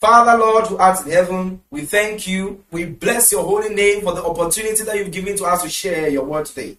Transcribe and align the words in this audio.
Father, 0.00 0.38
Lord, 0.38 0.66
who 0.66 0.78
art 0.78 1.04
in 1.04 1.12
heaven, 1.12 1.60
we 1.70 1.82
thank 1.82 2.26
you. 2.26 2.64
We 2.70 2.86
bless 2.86 3.32
your 3.32 3.44
holy 3.44 3.74
name 3.74 4.00
for 4.00 4.14
the 4.14 4.24
opportunity 4.24 4.82
that 4.82 4.96
you've 4.96 5.10
given 5.10 5.36
to 5.36 5.44
us 5.44 5.62
to 5.62 5.68
share 5.68 6.08
your 6.08 6.24
word 6.24 6.46
today. 6.46 6.78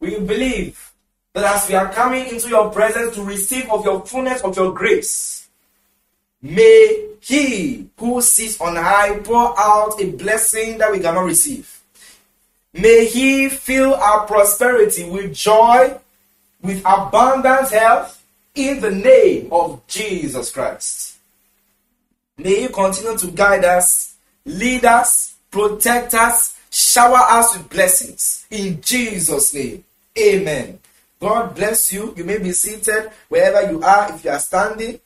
We 0.00 0.18
believe 0.18 0.90
that 1.32 1.44
as 1.44 1.68
we 1.68 1.76
are 1.76 1.92
coming 1.92 2.26
into 2.26 2.48
your 2.48 2.70
presence 2.70 3.14
to 3.14 3.22
receive 3.22 3.70
of 3.70 3.84
your 3.84 4.04
fullness 4.04 4.42
of 4.42 4.56
your 4.56 4.74
grace, 4.74 5.48
may 6.42 7.06
he 7.20 7.88
who 7.96 8.20
sits 8.20 8.60
on 8.60 8.74
high 8.74 9.20
pour 9.20 9.54
out 9.56 10.00
a 10.00 10.10
blessing 10.10 10.78
that 10.78 10.90
we 10.90 10.98
cannot 10.98 11.24
receive. 11.24 11.80
May 12.72 13.06
he 13.06 13.48
fill 13.48 13.94
our 13.94 14.26
prosperity 14.26 15.08
with 15.08 15.32
joy, 15.34 15.96
with 16.62 16.82
abundant 16.84 17.70
health, 17.70 18.20
in 18.56 18.80
the 18.80 18.90
name 18.90 19.50
of 19.52 19.86
Jesus 19.86 20.50
Christ. 20.50 21.11
May 22.42 22.62
you 22.62 22.70
continue 22.70 23.16
to 23.16 23.26
guide 23.28 23.64
us, 23.64 24.16
lead 24.44 24.84
us, 24.84 25.36
protect 25.50 26.12
us, 26.14 26.58
shower 26.70 27.18
us 27.18 27.56
with 27.56 27.70
blessings. 27.70 28.46
In 28.50 28.80
Jesus' 28.80 29.54
name, 29.54 29.84
amen. 30.18 30.80
God 31.20 31.54
bless 31.54 31.92
you. 31.92 32.12
You 32.16 32.24
may 32.24 32.38
be 32.38 32.50
seated 32.50 33.12
wherever 33.28 33.70
you 33.70 33.80
are 33.82 34.12
if 34.12 34.24
you 34.24 34.30
are 34.32 34.40
standing, 34.40 34.98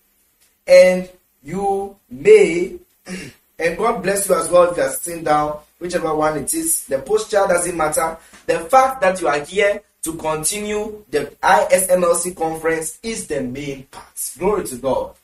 and 0.66 1.10
you 1.44 1.94
may, 2.08 2.78
and 3.58 3.76
God 3.76 4.02
bless 4.02 4.26
you 4.30 4.34
as 4.34 4.48
well 4.48 4.70
if 4.70 4.78
you 4.78 4.82
are 4.84 4.90
sitting 4.90 5.24
down, 5.24 5.58
whichever 5.78 6.14
one 6.14 6.38
it 6.38 6.54
is. 6.54 6.86
The 6.86 7.00
posture 7.00 7.44
doesn't 7.46 7.76
matter. 7.76 8.16
The 8.46 8.60
fact 8.60 9.02
that 9.02 9.20
you 9.20 9.28
are 9.28 9.40
here 9.40 9.82
to 10.04 10.14
continue 10.14 11.04
the 11.10 11.26
ISMLC 11.42 12.34
conference 12.34 12.98
is 13.02 13.26
the 13.26 13.42
main 13.42 13.82
part. 13.84 14.30
Glory 14.38 14.64
to 14.68 14.76
God. 14.76 15.14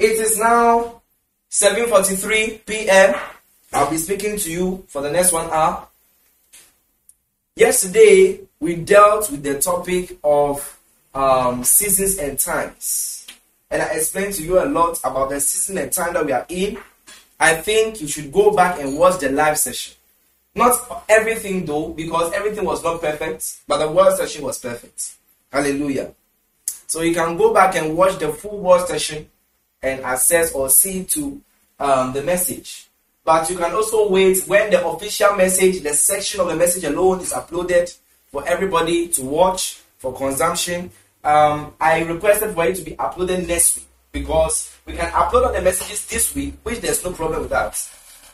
It 0.00 0.12
is 0.12 0.38
now 0.38 1.02
7:43 1.50 2.64
p.m. 2.64 3.14
I'll 3.70 3.90
be 3.90 3.98
speaking 3.98 4.38
to 4.38 4.50
you 4.50 4.84
for 4.88 5.02
the 5.02 5.10
next 5.10 5.30
one 5.30 5.50
hour. 5.50 5.88
Yesterday 7.54 8.40
we 8.60 8.76
dealt 8.76 9.30
with 9.30 9.42
the 9.42 9.60
topic 9.60 10.18
of 10.24 10.80
um, 11.12 11.64
seasons 11.64 12.16
and 12.16 12.38
times, 12.38 13.26
and 13.70 13.82
I 13.82 13.88
explained 13.88 14.32
to 14.36 14.42
you 14.42 14.62
a 14.62 14.64
lot 14.64 14.98
about 15.04 15.28
the 15.28 15.38
season 15.38 15.76
and 15.76 15.92
time 15.92 16.14
that 16.14 16.24
we 16.24 16.32
are 16.32 16.46
in. 16.48 16.78
I 17.38 17.56
think 17.56 18.00
you 18.00 18.08
should 18.08 18.32
go 18.32 18.56
back 18.56 18.80
and 18.80 18.96
watch 18.96 19.20
the 19.20 19.28
live 19.28 19.58
session. 19.58 19.96
Not 20.54 21.04
everything 21.10 21.66
though, 21.66 21.90
because 21.90 22.32
everything 22.32 22.64
was 22.64 22.82
not 22.82 23.02
perfect, 23.02 23.58
but 23.68 23.76
the 23.76 23.90
word 23.90 24.16
session 24.16 24.44
was 24.44 24.58
perfect. 24.58 25.16
Hallelujah. 25.52 26.14
So 26.86 27.02
you 27.02 27.14
can 27.14 27.36
go 27.36 27.52
back 27.52 27.76
and 27.76 27.94
watch 27.94 28.18
the 28.18 28.32
full 28.32 28.60
word 28.60 28.88
session 28.88 29.28
and 29.82 30.00
access 30.02 30.52
or 30.52 30.68
see 30.68 31.04
to 31.04 31.40
um, 31.78 32.12
the 32.12 32.22
message. 32.22 32.88
But 33.24 33.48
you 33.50 33.56
can 33.56 33.72
also 33.72 34.08
wait 34.08 34.46
when 34.46 34.70
the 34.70 34.86
official 34.86 35.36
message, 35.36 35.82
the 35.82 35.94
section 35.94 36.40
of 36.40 36.48
the 36.48 36.56
message 36.56 36.84
alone 36.84 37.20
is 37.20 37.32
uploaded 37.32 37.96
for 38.30 38.46
everybody 38.46 39.08
to 39.08 39.22
watch 39.24 39.80
for 39.98 40.14
consumption. 40.14 40.90
Um, 41.22 41.74
I 41.80 42.02
requested 42.02 42.54
for 42.54 42.64
it 42.66 42.76
to 42.76 42.82
be 42.82 42.92
uploaded 42.92 43.46
next 43.46 43.76
week 43.76 43.86
because 44.12 44.74
we 44.86 44.94
can 44.94 45.10
upload 45.12 45.46
all 45.46 45.52
the 45.52 45.60
messages 45.60 46.06
this 46.06 46.34
week, 46.34 46.54
which 46.62 46.80
there's 46.80 47.04
no 47.04 47.12
problem 47.12 47.42
with 47.42 47.50
that. 47.50 47.76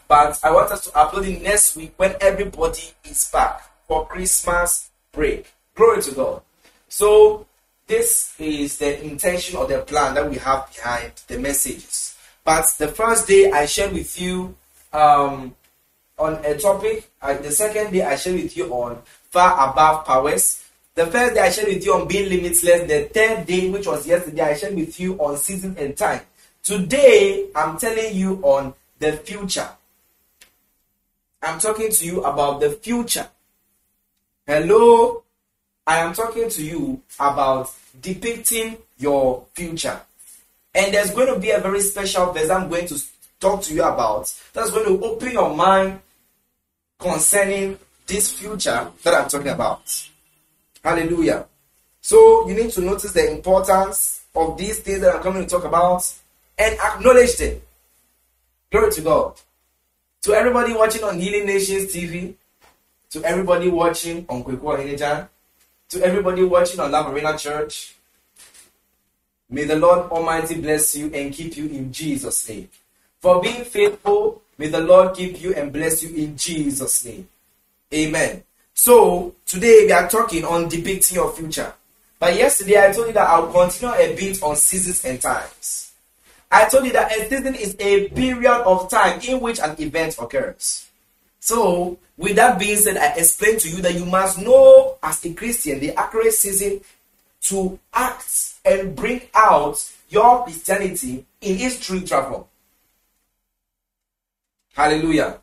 But 0.08 0.38
I 0.42 0.52
want 0.52 0.70
us 0.70 0.84
to 0.84 0.90
upload 0.90 1.26
it 1.28 1.42
next 1.42 1.76
week 1.76 1.94
when 1.96 2.14
everybody 2.20 2.92
is 3.04 3.28
back 3.32 3.62
for 3.88 4.06
Christmas 4.06 4.90
break. 5.12 5.52
Glory 5.74 6.02
to 6.02 6.12
God. 6.12 6.42
So 6.88 7.45
this 7.86 8.34
is 8.38 8.78
the 8.78 9.04
intention 9.04 9.56
or 9.56 9.66
the 9.66 9.80
plan 9.80 10.14
that 10.14 10.28
we 10.28 10.36
have 10.38 10.68
behind 10.74 11.12
the 11.28 11.38
messages. 11.38 12.16
But 12.44 12.66
the 12.78 12.88
first 12.88 13.28
day 13.28 13.50
I 13.50 13.66
shared 13.66 13.92
with 13.92 14.20
you 14.20 14.56
um, 14.92 15.54
on 16.18 16.44
a 16.44 16.56
topic, 16.58 17.10
uh, 17.22 17.34
the 17.34 17.50
second 17.50 17.92
day 17.92 18.02
I 18.02 18.16
shared 18.16 18.36
with 18.36 18.56
you 18.56 18.72
on 18.72 19.02
far 19.30 19.70
above 19.70 20.04
powers. 20.06 20.64
The 20.94 21.06
first 21.06 21.34
day 21.34 21.40
I 21.40 21.50
shared 21.50 21.68
with 21.68 21.84
you 21.84 21.94
on 21.94 22.08
being 22.08 22.28
limitless. 22.28 22.62
The 22.88 23.10
third 23.12 23.46
day, 23.46 23.68
which 23.70 23.86
was 23.86 24.06
yesterday, 24.06 24.42
I 24.42 24.54
shared 24.54 24.74
with 24.74 24.98
you 24.98 25.14
on 25.18 25.36
season 25.36 25.76
and 25.78 25.96
time. 25.96 26.22
Today, 26.62 27.48
I'm 27.54 27.78
telling 27.78 28.14
you 28.14 28.40
on 28.42 28.74
the 28.98 29.12
future. 29.12 29.68
I'm 31.42 31.58
talking 31.60 31.90
to 31.90 32.04
you 32.04 32.24
about 32.24 32.60
the 32.60 32.70
future. 32.70 33.28
Hello, 34.46 35.22
I 35.86 35.98
am 35.98 36.14
talking 36.14 36.48
to 36.48 36.64
you 36.64 37.02
about 37.20 37.68
depicting 38.00 38.76
your 38.98 39.44
future. 39.54 40.00
And 40.74 40.92
there's 40.92 41.10
going 41.10 41.32
to 41.32 41.38
be 41.38 41.50
a 41.50 41.60
very 41.60 41.80
special 41.80 42.32
verse 42.32 42.50
I'm 42.50 42.68
going 42.68 42.86
to 42.88 43.02
talk 43.40 43.62
to 43.62 43.74
you 43.74 43.82
about 43.82 44.32
that's 44.52 44.70
going 44.70 44.86
to 44.86 45.04
open 45.04 45.32
your 45.32 45.54
mind 45.54 46.00
concerning 46.98 47.78
this 48.06 48.32
future 48.32 48.90
that 49.02 49.14
I'm 49.14 49.28
talking 49.28 49.48
about. 49.48 50.08
Hallelujah. 50.82 51.46
So 52.00 52.48
you 52.48 52.54
need 52.54 52.70
to 52.72 52.80
notice 52.80 53.12
the 53.12 53.30
importance 53.30 54.24
of 54.34 54.56
these 54.56 54.78
things 54.80 55.00
that 55.00 55.16
I'm 55.16 55.22
coming 55.22 55.42
to 55.42 55.48
talk 55.48 55.64
about 55.64 56.12
and 56.58 56.78
acknowledge 56.78 57.36
them. 57.36 57.60
Glory 58.70 58.92
to 58.92 59.00
God. 59.00 59.34
To 60.22 60.32
everybody 60.32 60.72
watching 60.74 61.04
on 61.04 61.18
Healing 61.18 61.46
Nations 61.46 61.92
TV, 61.92 62.34
to 63.10 63.24
everybody 63.24 63.68
watching 63.68 64.26
on 64.28 64.44
Kwekwa 64.44 64.80
Energy, 64.80 65.28
to 65.88 66.02
everybody 66.02 66.42
watching 66.42 66.80
on 66.80 66.90
Love 66.90 67.12
Arena 67.12 67.36
Church, 67.38 67.94
may 69.48 69.64
the 69.64 69.76
Lord 69.76 70.10
Almighty 70.10 70.60
bless 70.60 70.96
you 70.96 71.10
and 71.12 71.32
keep 71.32 71.56
you 71.56 71.66
in 71.66 71.92
Jesus' 71.92 72.48
name. 72.48 72.68
For 73.20 73.40
being 73.40 73.64
faithful, 73.64 74.42
may 74.58 74.68
the 74.68 74.80
Lord 74.80 75.16
keep 75.16 75.40
you 75.40 75.54
and 75.54 75.72
bless 75.72 76.02
you 76.02 76.14
in 76.16 76.36
Jesus' 76.36 77.04
name. 77.04 77.28
Amen. 77.94 78.42
So, 78.74 79.34
today 79.46 79.84
we 79.86 79.92
are 79.92 80.08
talking 80.08 80.44
on 80.44 80.68
depicting 80.68 81.14
your 81.14 81.32
future. 81.32 81.72
But 82.18 82.34
yesterday 82.34 82.82
I 82.88 82.92
told 82.92 83.08
you 83.08 83.12
that 83.12 83.28
I'll 83.28 83.52
continue 83.52 83.94
a 83.94 84.16
bit 84.16 84.42
on 84.42 84.56
seasons 84.56 85.04
and 85.04 85.20
times. 85.20 85.92
I 86.50 86.68
told 86.68 86.86
you 86.86 86.92
that 86.92 87.12
a 87.16 87.28
season 87.28 87.54
is 87.54 87.76
a 87.78 88.08
period 88.08 88.62
of 88.64 88.90
time 88.90 89.20
in 89.20 89.40
which 89.40 89.60
an 89.60 89.80
event 89.80 90.16
occurs. 90.18 90.88
So, 91.40 91.98
with 92.16 92.36
that 92.36 92.58
being 92.58 92.76
said, 92.76 92.96
I 92.96 93.14
explained 93.14 93.60
to 93.60 93.70
you 93.70 93.82
that 93.82 93.94
you 93.94 94.04
must 94.04 94.38
know 94.38 94.96
as 95.02 95.24
a 95.24 95.34
Christian 95.34 95.80
the 95.80 95.94
accurate 95.94 96.32
season 96.32 96.80
to 97.42 97.78
act 97.92 98.54
and 98.64 98.96
bring 98.96 99.22
out 99.34 99.84
your 100.08 100.44
Christianity 100.44 101.24
in 101.40 101.60
its 101.60 101.84
true 101.84 102.00
travel. 102.00 102.48
Hallelujah. 104.74 105.38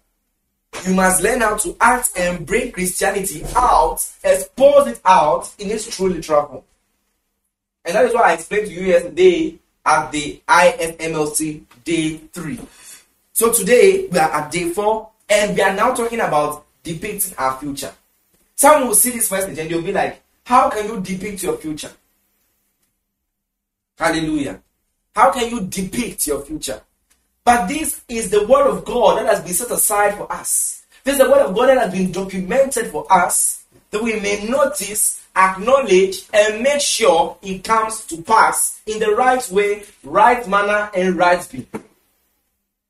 You 0.85 0.95
must 0.95 1.23
learn 1.23 1.41
how 1.41 1.57
to 1.57 1.77
act 1.79 2.11
and 2.17 2.45
bring 2.45 2.71
Christianity 2.71 3.43
out, 3.55 4.05
expose 4.23 4.87
it 4.87 5.01
out 5.05 5.51
in 5.59 5.69
its 5.69 5.95
true 5.95 6.19
travel. 6.21 6.65
And 7.85 7.95
that 7.95 8.05
is 8.05 8.13
what 8.13 8.25
I 8.25 8.33
explained 8.33 8.67
to 8.67 8.73
you 8.73 8.87
yesterday 8.87 9.59
at 9.85 10.11
the 10.11 10.41
ISMLC 10.47 11.63
day 11.83 12.17
three. 12.31 12.59
So 13.33 13.51
today 13.51 14.07
we 14.07 14.17
are 14.17 14.31
at 14.31 14.51
day 14.51 14.69
four, 14.69 15.09
and 15.33 15.55
we 15.55 15.61
are 15.61 15.73
now 15.73 15.93
talking 15.93 16.19
about 16.19 16.65
depicting 16.83 17.33
our 17.37 17.57
future. 17.57 17.91
Someone 18.55 18.87
will 18.87 18.95
see 18.95 19.09
this 19.11 19.31
message 19.31 19.57
and 19.57 19.69
they'll 19.69 19.81
be 19.81 19.91
like, 19.91 20.21
How 20.45 20.69
can 20.69 20.87
you 20.87 21.01
depict 21.01 21.41
your 21.43 21.57
future? 21.57 21.91
Hallelujah. 23.97 24.61
How 25.15 25.31
can 25.31 25.49
you 25.49 25.61
depict 25.61 26.27
your 26.27 26.41
future? 26.41 26.81
But 27.43 27.67
this 27.67 28.03
is 28.07 28.29
the 28.29 28.45
word 28.45 28.67
of 28.67 28.85
God 28.85 29.17
that 29.19 29.25
has 29.27 29.43
been 29.43 29.53
set 29.53 29.71
aside 29.71 30.15
for 30.15 30.31
us. 30.31 30.85
This 31.03 31.13
is 31.13 31.19
the 31.19 31.29
word 31.29 31.47
of 31.47 31.55
God 31.55 31.67
that 31.67 31.77
has 31.77 31.91
been 31.91 32.11
documented 32.11 32.87
for 32.87 33.05
us 33.11 33.65
that 33.91 34.03
we 34.03 34.19
may 34.19 34.45
notice 34.47 35.21
acknowledge 35.35 36.27
and 36.33 36.61
make 36.61 36.79
sure 36.79 37.37
it 37.41 37.63
comes 37.63 38.05
to 38.05 38.21
pass 38.21 38.81
in 38.85 38.99
the 38.99 39.11
right 39.11 39.47
way, 39.49 39.83
right 40.03 40.47
manner, 40.47 40.89
and 40.95 41.15
right 41.15 41.41
speed. 41.41 41.67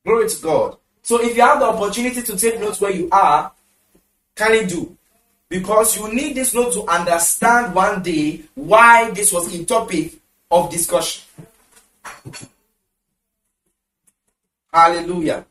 Glory 0.06 0.30
to 0.30 0.42
God. 0.42 0.78
So 1.04 1.22
if 1.22 1.36
you 1.36 1.42
have 1.42 1.60
the 1.60 1.66
opportunity 1.66 2.22
to 2.22 2.38
take 2.38 2.60
notes 2.60 2.80
where 2.82 2.92
you 2.92 3.10
are, 3.12 3.52
kindly 4.36 4.66
do. 4.66 4.98
Because 5.50 5.98
you 5.98 6.12
need 6.12 6.36
this 6.36 6.54
note 6.54 6.74
to 6.74 6.88
understand 6.88 7.76
one 7.76 8.02
day 8.02 8.42
why 8.56 9.12
this 9.12 9.32
was 9.32 9.54
a 9.54 9.64
topic 9.66 10.14
of 10.50 10.72
discussion. 10.72 11.24
Hallelujah. 14.74 15.46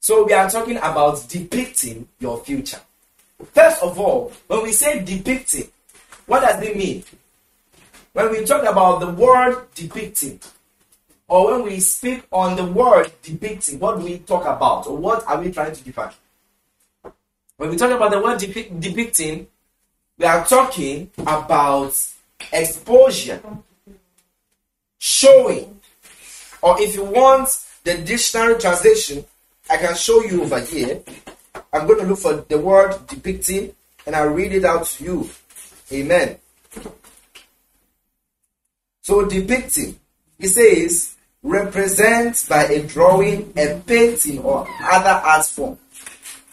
So 0.00 0.26
we 0.26 0.32
are 0.32 0.50
talking 0.50 0.76
about 0.76 1.26
depicting 1.28 2.08
your 2.18 2.44
future. 2.44 2.80
First 3.52 3.82
of 3.82 3.98
all, 3.98 4.32
when 4.48 4.62
we 4.62 4.72
say 4.72 5.02
depicting, 5.04 5.68
what 6.26 6.40
does 6.40 6.62
it 6.62 6.76
mean? 6.76 7.04
When 8.12 8.30
we 8.30 8.44
talk 8.44 8.64
about 8.64 9.00
the 9.00 9.08
word 9.08 9.66
depicting, 9.74 10.40
or 11.30 11.52
when 11.52 11.62
we 11.62 11.78
speak 11.78 12.24
on 12.32 12.56
the 12.56 12.64
word 12.64 13.12
depicting, 13.22 13.78
what 13.78 13.98
do 13.98 14.04
we 14.04 14.18
talk 14.18 14.42
about, 14.42 14.88
or 14.88 14.96
what 14.96 15.24
are 15.28 15.40
we 15.40 15.52
trying 15.52 15.72
to 15.72 15.84
depict? 15.84 16.16
When 17.56 17.70
we 17.70 17.76
talk 17.76 17.92
about 17.92 18.10
the 18.10 18.20
word 18.20 18.40
depic- 18.40 18.80
depicting, 18.80 19.46
we 20.18 20.24
are 20.26 20.44
talking 20.44 21.08
about 21.18 21.94
exposure, 22.52 23.40
showing, 24.98 25.80
Or 26.62 26.80
if 26.82 26.96
you 26.96 27.04
want 27.04 27.48
the 27.84 27.98
dictionary 27.98 28.58
translation, 28.58 29.24
I 29.70 29.76
can 29.76 29.94
show 29.94 30.22
you 30.24 30.42
over 30.42 30.60
here. 30.60 31.00
I'm 31.72 31.86
going 31.86 32.00
to 32.00 32.06
look 32.06 32.18
for 32.18 32.34
the 32.48 32.58
word 32.58 33.06
depicting 33.06 33.72
and 34.04 34.16
I'll 34.16 34.28
read 34.28 34.52
it 34.52 34.64
out 34.64 34.84
to 34.84 35.04
you. 35.04 35.30
Amen. 35.92 36.38
So, 39.02 39.26
depicting, 39.26 39.98
it 40.38 40.48
says, 40.48 41.16
represents 41.42 42.48
by 42.48 42.64
a 42.64 42.86
drawing, 42.86 43.52
a 43.56 43.80
painting, 43.86 44.40
or 44.40 44.66
other 44.82 45.08
art 45.08 45.46
form. 45.46 45.78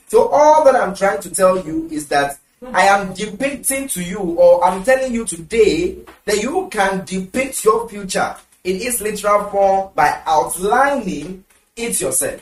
So, 0.08 0.30
all 0.30 0.64
that 0.64 0.76
I'm 0.76 0.96
trying 0.96 1.22
to 1.22 1.30
tell 1.30 1.66
you 1.66 1.88
is 1.92 2.08
that 2.08 2.40
I 2.74 2.84
am 2.84 3.14
depicting 3.14 3.88
to 3.90 4.04
you, 4.04 4.20
or 4.20 4.64
I'm 4.64 4.84
telling 4.84 5.14
you 5.14 5.26
today, 5.26 5.98
that 6.26 6.42
you 6.42 6.70
can 6.72 7.06
depict 7.06 7.64
your 7.64 7.88
future 7.90 8.36
in 8.64 8.78
its 8.78 9.02
literal 9.02 9.50
form 9.50 9.92
by 9.94 10.22
outlining 10.26 11.44
it 11.76 12.00
yourself. 12.02 12.42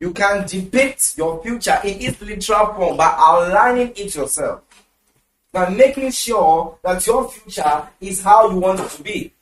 You 0.00 0.12
can 0.12 0.46
depict 0.46 1.16
your 1.16 1.42
future 1.42 1.78
in 1.84 2.00
its 2.00 2.20
literal 2.20 2.74
form 2.74 2.96
by 2.96 3.14
outlining 3.16 3.92
it 3.96 4.14
yourself. 4.14 4.62
By 5.54 5.68
making 5.68 6.10
sure 6.10 6.78
that 6.82 7.06
your 7.06 7.30
future 7.30 7.88
is 8.00 8.20
how 8.20 8.50
you 8.50 8.56
want 8.56 8.80
it 8.80 8.90
to 8.90 9.02
be. 9.04 9.32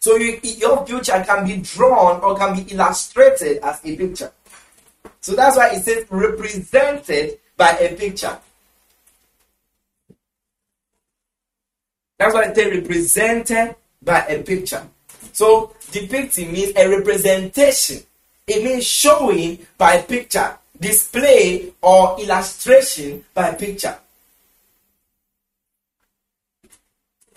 So 0.00 0.16
you, 0.16 0.40
your 0.42 0.86
future 0.86 1.22
can 1.26 1.46
be 1.46 1.58
drawn 1.58 2.22
or 2.22 2.38
can 2.38 2.56
be 2.56 2.72
illustrated 2.72 3.62
as 3.62 3.78
a 3.84 3.94
picture. 3.94 4.32
So 5.20 5.34
that's 5.34 5.58
why 5.58 5.74
it 5.74 5.84
says 5.84 6.06
represented 6.08 7.38
by 7.54 7.72
a 7.72 7.94
picture. 7.94 8.38
That's 12.18 12.32
why 12.32 12.44
it 12.44 12.56
says 12.56 12.72
represented 12.74 13.76
by 14.02 14.20
a 14.20 14.42
picture. 14.42 14.88
So 15.34 15.74
depicting 15.90 16.50
means 16.50 16.72
a 16.76 16.88
representation. 16.88 18.04
It 18.46 18.64
means 18.64 18.86
showing 18.86 19.66
by 19.76 20.00
picture, 20.00 20.56
display 20.80 21.74
or 21.82 22.18
illustration 22.18 23.26
by 23.34 23.52
picture. 23.52 23.98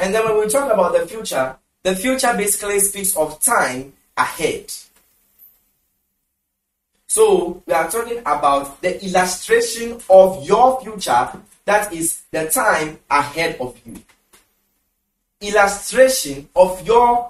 And 0.01 0.15
then 0.15 0.25
when 0.25 0.39
we 0.39 0.50
talk 0.50 0.74
about 0.74 0.94
the 0.94 1.06
future, 1.06 1.56
the 1.83 1.95
future 1.95 2.33
basically 2.36 2.80
speaks 2.80 3.15
of 3.15 3.39
time 3.39 3.94
ahead. 4.18 4.74
So 7.06 7.62
we 7.68 7.74
are 7.74 7.88
talking 7.88 8.18
about 8.19 8.81
the 8.81 9.03
illustration 9.06 10.00
of 10.09 10.44
your 10.44 10.81
future, 10.81 11.30
that 11.65 11.94
is 11.94 12.24
the 12.31 12.50
time 12.50 12.98
ahead 13.12 13.57
of 13.62 13.80
you. 13.86 14.01
Illustration 15.39 16.50
of 16.56 16.83
your 16.86 17.30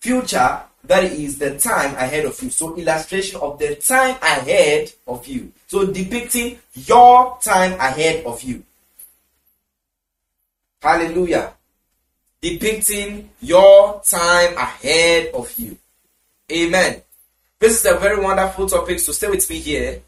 future, 0.00 0.62
that 0.84 1.04
is 1.04 1.38
the 1.38 1.58
time 1.58 1.96
ahead 1.96 2.24
of 2.24 2.42
you. 2.42 2.48
So 2.48 2.76
illustration 2.76 3.40
of 3.42 3.58
the 3.58 3.74
time 3.74 4.16
ahead 4.22 4.90
of 5.06 5.26
you. 5.26 5.52
So 5.66 5.84
depicting 5.84 6.60
your 6.72 7.36
time 7.42 7.72
ahead 7.74 8.24
of 8.24 8.42
you. 8.42 8.64
Hallelujah. 10.80 11.52
Depicting 12.46 13.28
your 13.40 14.00
time 14.08 14.56
ahead 14.56 15.34
of 15.34 15.52
you. 15.58 15.76
Amen. 16.52 17.02
This 17.58 17.80
is 17.80 17.92
a 17.92 17.98
very 17.98 18.22
wonderful 18.22 18.68
topic, 18.68 19.00
so 19.00 19.10
stay 19.10 19.28
with 19.28 19.50
me 19.50 19.58
here. 19.58 20.00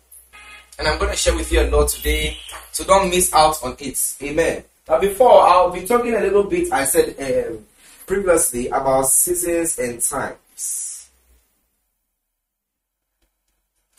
And 0.79 0.87
I'm 0.87 1.00
going 1.00 1.11
to 1.11 1.17
share 1.17 1.35
with 1.35 1.50
you 1.50 1.62
a 1.62 1.67
lot 1.69 1.88
today, 1.88 2.37
so 2.70 2.85
don't 2.85 3.11
miss 3.11 3.35
out 3.35 3.61
on 3.64 3.75
it. 3.81 4.14
Amen. 4.23 4.62
Now, 4.88 5.00
before 5.00 5.49
I'll 5.49 5.73
be 5.73 5.85
talking 5.85 6.14
a 6.14 6.20
little 6.20 6.44
bit, 6.44 6.70
I 6.70 6.85
said 6.85 7.17
um, 7.19 7.67
previously 8.06 8.69
about 8.69 9.08
seasons 9.08 9.76
and 9.81 10.00
times. 10.00 11.11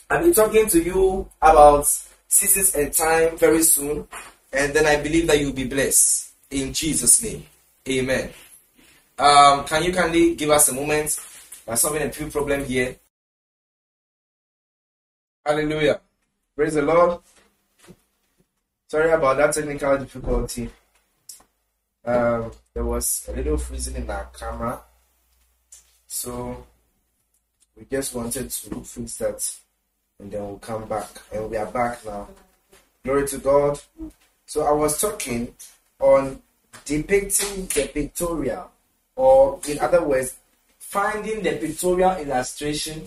I'll 0.08 0.24
be 0.24 0.32
talking 0.32 0.66
to 0.66 0.82
you 0.82 1.28
about 1.42 1.84
seasons 2.26 2.74
and 2.74 2.90
time 2.90 3.36
very 3.36 3.62
soon, 3.62 4.08
and 4.50 4.72
then 4.72 4.86
I 4.86 4.96
believe 4.96 5.26
that 5.26 5.38
you'll 5.38 5.52
be 5.52 5.64
blessed 5.64 6.32
in 6.50 6.72
Jesus' 6.72 7.22
name. 7.22 7.44
Amen. 7.90 8.30
Um, 9.18 9.64
can 9.64 9.82
you 9.82 9.92
kindly 9.92 10.36
give 10.36 10.50
us 10.50 10.68
a 10.68 10.74
moment? 10.74 11.18
I'm 11.66 11.74
solving 11.74 12.02
a 12.02 12.12
few 12.12 12.28
problems 12.28 12.68
here. 12.68 12.96
Hallelujah. 15.44 16.00
Praise 16.54 16.74
the 16.74 16.82
Lord. 16.82 17.20
Sorry 18.86 19.10
about 19.10 19.38
that 19.38 19.52
technical 19.52 19.98
difficulty. 19.98 20.70
Um, 22.04 22.52
there 22.74 22.84
was 22.84 23.28
a 23.28 23.32
little 23.32 23.58
freezing 23.58 23.96
in 23.96 24.08
our 24.08 24.28
camera. 24.38 24.80
So 26.06 26.64
we 27.76 27.86
just 27.90 28.14
wanted 28.14 28.50
to 28.50 28.84
fix 28.84 29.16
that 29.16 29.56
and 30.20 30.30
then 30.30 30.42
we'll 30.42 30.58
come 30.58 30.86
back. 30.86 31.08
And 31.32 31.50
we 31.50 31.56
are 31.56 31.66
back 31.66 32.04
now. 32.04 32.28
Glory 33.04 33.26
to 33.28 33.38
God. 33.38 33.80
So 34.46 34.62
I 34.62 34.70
was 34.70 35.00
talking 35.00 35.54
on 35.98 36.40
depicting 36.84 37.66
the 37.66 37.90
pictorial, 37.92 38.70
or 39.16 39.60
in 39.68 39.78
other 39.78 40.02
words, 40.02 40.36
finding 40.78 41.42
the 41.42 41.52
pictorial 41.52 42.16
illustration 42.16 43.06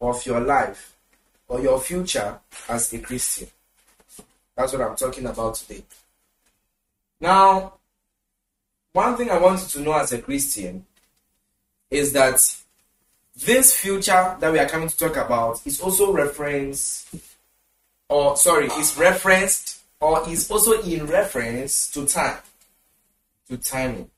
of 0.00 0.24
your 0.24 0.40
life 0.40 0.96
or 1.48 1.60
your 1.60 1.80
future 1.80 2.38
as 2.68 2.92
a 2.92 2.98
Christian. 2.98 3.48
That's 4.56 4.72
what 4.72 4.82
I'm 4.82 4.96
talking 4.96 5.26
about 5.26 5.56
today. 5.56 5.82
Now, 7.20 7.74
one 8.92 9.16
thing 9.16 9.30
I 9.30 9.38
want 9.38 9.60
you 9.60 9.68
to 9.68 9.80
know 9.80 9.92
as 9.94 10.12
a 10.12 10.22
Christian 10.22 10.86
is 11.90 12.12
that 12.12 12.40
this 13.36 13.74
future 13.74 14.36
that 14.38 14.52
we 14.52 14.58
are 14.58 14.68
coming 14.68 14.88
to 14.88 14.96
talk 14.96 15.16
about 15.16 15.60
is 15.66 15.80
also 15.80 16.12
referenced, 16.12 17.08
or 18.08 18.36
sorry, 18.36 18.66
is 18.66 18.96
referenced, 18.96 19.79
or 20.00 20.28
is 20.28 20.50
also 20.50 20.80
in 20.82 21.06
reference 21.06 21.90
to 21.90 22.06
time, 22.06 22.38
to 23.48 23.56
timing. 23.56 24.10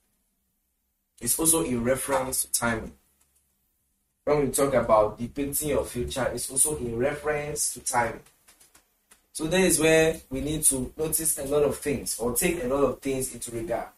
It's 1.21 1.39
also 1.39 1.65
in 1.65 1.83
reference 1.85 2.45
to 2.45 2.53
timing 2.53 2.93
when 4.25 4.47
we 4.47 4.53
talk 4.53 4.75
about 4.75 5.19
depicting 5.19 5.71
your 5.71 5.85
future, 5.85 6.31
it's 6.33 6.51
also 6.51 6.77
in 6.77 6.97
reference 6.97 7.75
to 7.75 7.81
time. 7.81 8.21
So 9.33 9.47
that 9.47 9.61
is 9.61 9.81
where 9.81 10.21
we 10.31 10.41
need 10.43 10.63
to 10.65 10.93
notice 10.97 11.39
a 11.39 11.45
lot 11.45 11.63
of 11.63 11.79
things 11.79 12.19
or 12.19 12.35
take 12.35 12.63
a 12.63 12.67
lot 12.67 12.85
of 12.85 13.01
things 13.01 13.35
into 13.35 13.51
regard. 13.51 13.89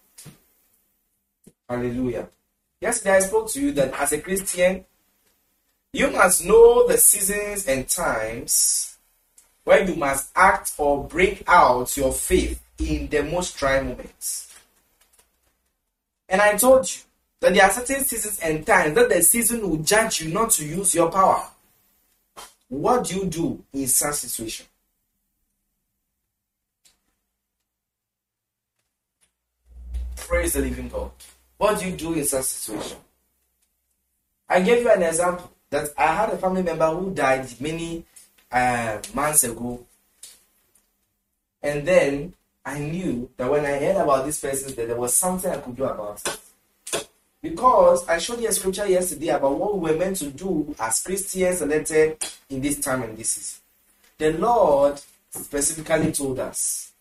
Hallelujah. 1.69 2.29
Yesterday 2.81 3.17
I 3.17 3.21
spoke 3.21 3.51
to 3.51 3.61
you 3.61 3.73
that 3.73 3.93
as 4.00 4.12
a 4.12 4.21
Christian, 4.21 4.85
you 5.93 6.11
must 6.11 6.45
know 6.45 6.87
the 6.87 6.99
seasons 6.99 7.67
and 7.67 7.88
times 7.88 8.94
where 9.64 9.85
you 9.87 9.97
must 9.97 10.30
act 10.37 10.73
or 10.78 11.04
break 11.04 11.42
out 11.47 11.97
your 11.97 12.12
faith 12.12 12.62
in 12.78 13.09
the 13.09 13.23
most 13.23 13.59
trying 13.59 13.88
moments. 13.88 14.52
And 16.28 16.40
I 16.40 16.56
told 16.56 16.90
you 16.90 17.00
that 17.40 17.54
there 17.54 17.64
are 17.64 17.71
certain 17.71 18.04
seasons 18.04 18.38
and 18.40 18.66
times 18.66 18.94
that 18.94 19.09
the 19.09 19.23
season 19.23 19.68
will 19.68 19.78
judge 19.78 20.21
you 20.21 20.33
not 20.33 20.50
to 20.52 20.64
use 20.64 20.94
your 20.94 21.11
power. 21.11 21.47
What 22.68 23.04
do 23.04 23.16
you 23.16 23.26
do 23.26 23.64
in 23.73 23.87
such 23.87 24.14
situation? 24.16 24.66
Praise 30.16 30.54
the 30.54 30.61
living 30.61 30.88
God. 30.88 31.11
What 31.59 31.78
do 31.78 31.87
you 31.87 31.97
do 31.97 32.14
in 32.14 32.25
such 32.25 32.44
situation? 32.44 32.99
I 34.49 34.61
gave 34.61 34.83
you 34.83 34.90
an 34.90 35.02
example 35.02 35.50
that 35.71 35.90
I 35.97 36.06
had 36.14 36.30
a 36.30 36.38
family 36.38 36.62
member 36.62 36.87
who 36.87 37.12
died 37.12 37.49
many 37.61 38.04
uh, 38.54 39.02
months 39.12 39.44
ago, 39.44 39.84
and 41.61 41.87
then 41.87 42.34
I 42.64 42.78
knew 42.78 43.28
that 43.37 43.50
when 43.50 43.64
I 43.64 43.78
heard 43.78 43.96
about 43.96 44.25
this 44.25 44.40
person, 44.40 44.75
that 44.75 44.87
there 44.87 44.96
was 44.96 45.16
something 45.16 45.50
I 45.50 45.58
could 45.58 45.76
do 45.76 45.84
about 45.84 46.23
it. 46.26 47.08
Because 47.42 48.08
I 48.08 48.18
showed 48.18 48.40
you 48.40 48.49
a 48.49 48.52
scripture 48.52 48.87
yesterday 48.87 49.28
about 49.28 49.58
what 49.58 49.78
we 49.78 49.90
were 49.90 49.99
meant 49.99 50.16
to 50.18 50.30
do 50.30 50.75
as 50.78 51.02
Christians 51.02 51.61
elected 51.61 52.16
in 52.49 52.62
this 52.62 52.80
time 52.80 53.02
and 53.02 53.18
this 53.18 53.30
season. 53.30 53.61
The 54.16 54.32
Lord 54.38 55.00
specifically 55.30 56.12
told 56.12 56.38
us 56.38 56.92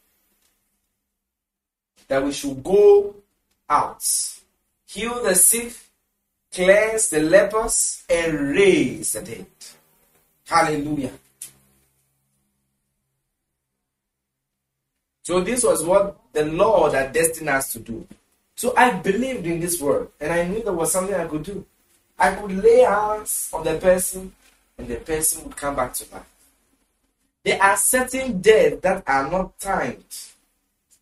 that 2.08 2.24
we 2.24 2.34
should 2.34 2.62
go 2.62 3.16
out, 3.70 4.04
heal 4.88 5.24
the 5.24 5.36
sick, 5.36 5.74
cleanse 6.52 7.10
the 7.10 7.22
lepers, 7.22 8.04
and 8.10 8.50
raise 8.50 9.14
the 9.14 9.22
dead. 9.22 9.46
Hallelujah. 10.46 11.12
So, 15.24 15.42
this 15.42 15.64
was 15.64 15.84
what 15.84 16.20
the 16.34 16.46
Lord 16.46 16.94
had 16.94 17.14
destined 17.14 17.50
us 17.50 17.74
to 17.74 17.80
do. 17.80 18.08
So 18.56 18.74
I 18.78 18.92
believed 18.92 19.46
in 19.46 19.60
this 19.60 19.82
word 19.82 20.10
and 20.20 20.32
I 20.32 20.48
knew 20.48 20.64
there 20.64 20.74
was 20.74 20.92
something 20.92 21.16
I 21.16 21.28
could 21.28 21.44
do. 21.44 21.66
I 22.18 22.36
could 22.36 22.52
lay 22.64 22.82
hands 22.82 23.50
on 23.54 23.64
the 23.64 23.78
person 23.78 24.32
and 24.78 24.88
the 24.88 24.96
person 24.98 25.44
would 25.44 25.56
come 25.56 25.76
back 25.76 25.94
to 25.96 26.14
life. 26.14 26.30
There 27.44 27.62
are 27.62 27.76
certain 27.76 28.40
deaths 28.42 28.82
that 28.82 29.04
are 29.06 29.30
not 29.30 29.60
timed. 29.60 30.06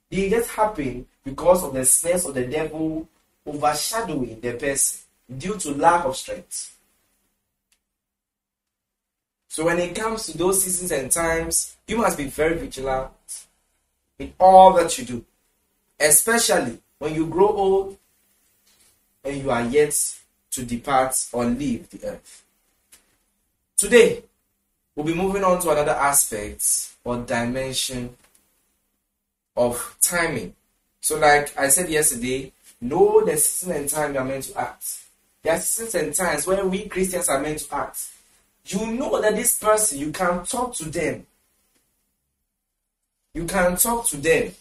They 0.09 0.29
just 0.29 0.49
happen 0.51 1.05
because 1.23 1.63
of 1.63 1.73
the 1.73 1.85
snares 1.85 2.25
of 2.25 2.33
the 2.33 2.45
devil 2.45 3.07
overshadowing 3.45 4.39
the 4.39 4.53
person 4.53 5.01
due 5.37 5.57
to 5.57 5.71
lack 5.71 6.05
of 6.05 6.17
strength. 6.17 6.75
So 9.49 9.65
when 9.65 9.79
it 9.79 9.93
comes 9.93 10.25
to 10.27 10.37
those 10.37 10.63
seasons 10.63 10.91
and 10.91 11.11
times, 11.11 11.75
you 11.87 11.97
must 11.97 12.17
be 12.17 12.25
very 12.25 12.57
vigilant 12.57 13.11
in 14.21 14.33
all 14.39 14.73
that 14.73 14.97
you 14.97 15.05
do, 15.05 15.25
especially 15.99 16.79
when 16.99 17.15
you 17.15 17.25
grow 17.27 17.47
old 17.47 17.97
and 19.23 19.41
you 19.41 19.51
are 19.51 19.63
yet 19.63 19.93
to 20.51 20.63
depart 20.63 21.15
or 21.31 21.45
leave 21.45 21.89
the 21.89 22.07
earth. 22.07 22.43
Today, 23.77 24.23
we'll 24.95 25.05
be 25.05 25.13
moving 25.13 25.43
on 25.43 25.59
to 25.61 25.71
another 25.71 25.91
aspect 25.91 26.89
or 27.03 27.17
dimension 27.17 28.15
of 29.55 29.97
timing. 30.01 30.53
So, 30.99 31.17
like 31.17 31.57
I 31.57 31.67
said 31.69 31.89
yesterday, 31.89 32.51
know 32.79 33.25
the 33.25 33.37
season 33.37 33.75
and 33.75 33.89
time 33.89 34.13
you 34.13 34.19
are 34.19 34.25
meant 34.25 34.45
to 34.45 34.59
act. 34.59 34.99
There 35.41 35.53
are 35.53 35.59
seasons 35.59 35.95
and 35.95 36.13
times 36.13 36.45
where 36.45 36.63
we 36.65 36.87
Christians 36.87 37.29
are 37.29 37.41
meant 37.41 37.59
to 37.59 37.75
act. 37.75 38.09
You 38.65 38.85
know 38.85 39.19
that 39.19 39.35
this 39.35 39.57
person, 39.57 39.97
you 39.97 40.11
can 40.11 40.43
talk 40.45 40.75
to 40.75 40.85
them. 40.85 41.25
You 43.33 43.45
can 43.45 43.75
talk 43.77 44.07
to 44.07 44.17
them. 44.17 44.51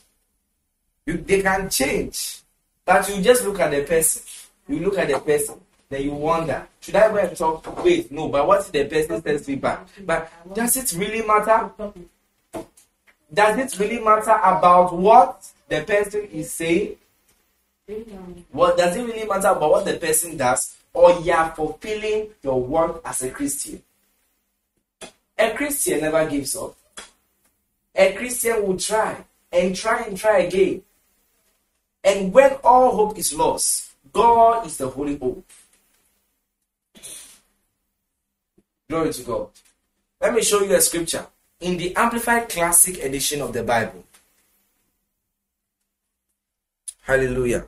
You, 1.07 1.17
they 1.17 1.43
can 1.43 1.69
change. 1.69 2.41
But 2.85 3.09
you 3.09 3.23
just 3.23 3.45
look 3.45 3.59
at 3.61 3.71
the 3.71 3.83
person. 3.83 4.23
You 4.69 4.81
look 4.81 4.99
at 4.99 5.09
the 5.09 5.19
person. 5.19 5.61
Then 5.89 6.03
you 6.03 6.12
wonder, 6.12 6.69
should 6.81 6.95
I 6.95 7.09
go 7.09 7.17
and 7.17 7.37
talk? 7.37 7.85
Wait, 7.85 8.12
no, 8.12 8.29
but 8.29 8.47
what 8.47 8.61
if 8.61 8.71
the 8.71 8.85
person 8.85 9.21
says 9.23 9.49
me 9.49 9.57
back? 9.57 9.89
But 10.07 10.31
does 10.55 10.77
it 10.77 10.93
really 10.97 11.27
matter? 11.27 11.71
Does 13.33 13.59
it 13.59 13.79
really 13.79 14.03
matter 14.03 14.31
about 14.31 14.97
what 14.97 15.45
the 15.69 15.83
person 15.83 16.29
is 16.33 16.53
saying? 16.53 16.97
What 18.53 18.77
does 18.77 18.97
it 18.97 19.03
really 19.03 19.27
matter 19.27 19.49
about 19.49 19.71
what 19.71 19.85
the 19.85 19.95
person 19.95 20.37
does? 20.37 20.77
Or 20.93 21.21
you 21.21 21.33
are 21.33 21.50
fulfilling 21.57 22.29
your 22.43 22.61
work 22.61 23.00
as 23.05 23.23
a 23.23 23.31
Christian? 23.31 23.83
A 25.39 25.55
Christian 25.55 26.03
never 26.03 26.25
gives 26.29 26.55
up. 26.55 26.77
A 27.94 28.12
Christian 28.12 28.66
will 28.66 28.78
try 28.78 29.25
and 29.52 29.75
try 29.75 30.04
and 30.04 30.16
try 30.16 30.38
again. 30.40 30.82
And 32.02 32.32
when 32.32 32.52
all 32.64 32.97
hope 32.97 33.18
is 33.18 33.35
lost, 33.35 33.92
God 34.12 34.66
is 34.66 34.76
the 34.76 34.88
holy 34.88 35.18
hope. 35.18 35.44
Glory 38.88 39.12
to 39.12 39.23
God. 39.23 39.49
Let 40.20 40.35
me 40.35 40.42
show 40.42 40.62
you 40.62 40.75
a 40.75 40.80
scripture 40.80 41.26
in 41.61 41.76
the 41.76 41.94
Amplified 41.94 42.49
Classic 42.49 43.02
edition 43.02 43.40
of 43.40 43.52
the 43.52 43.62
Bible. 43.62 44.04
Hallelujah. 47.02 47.66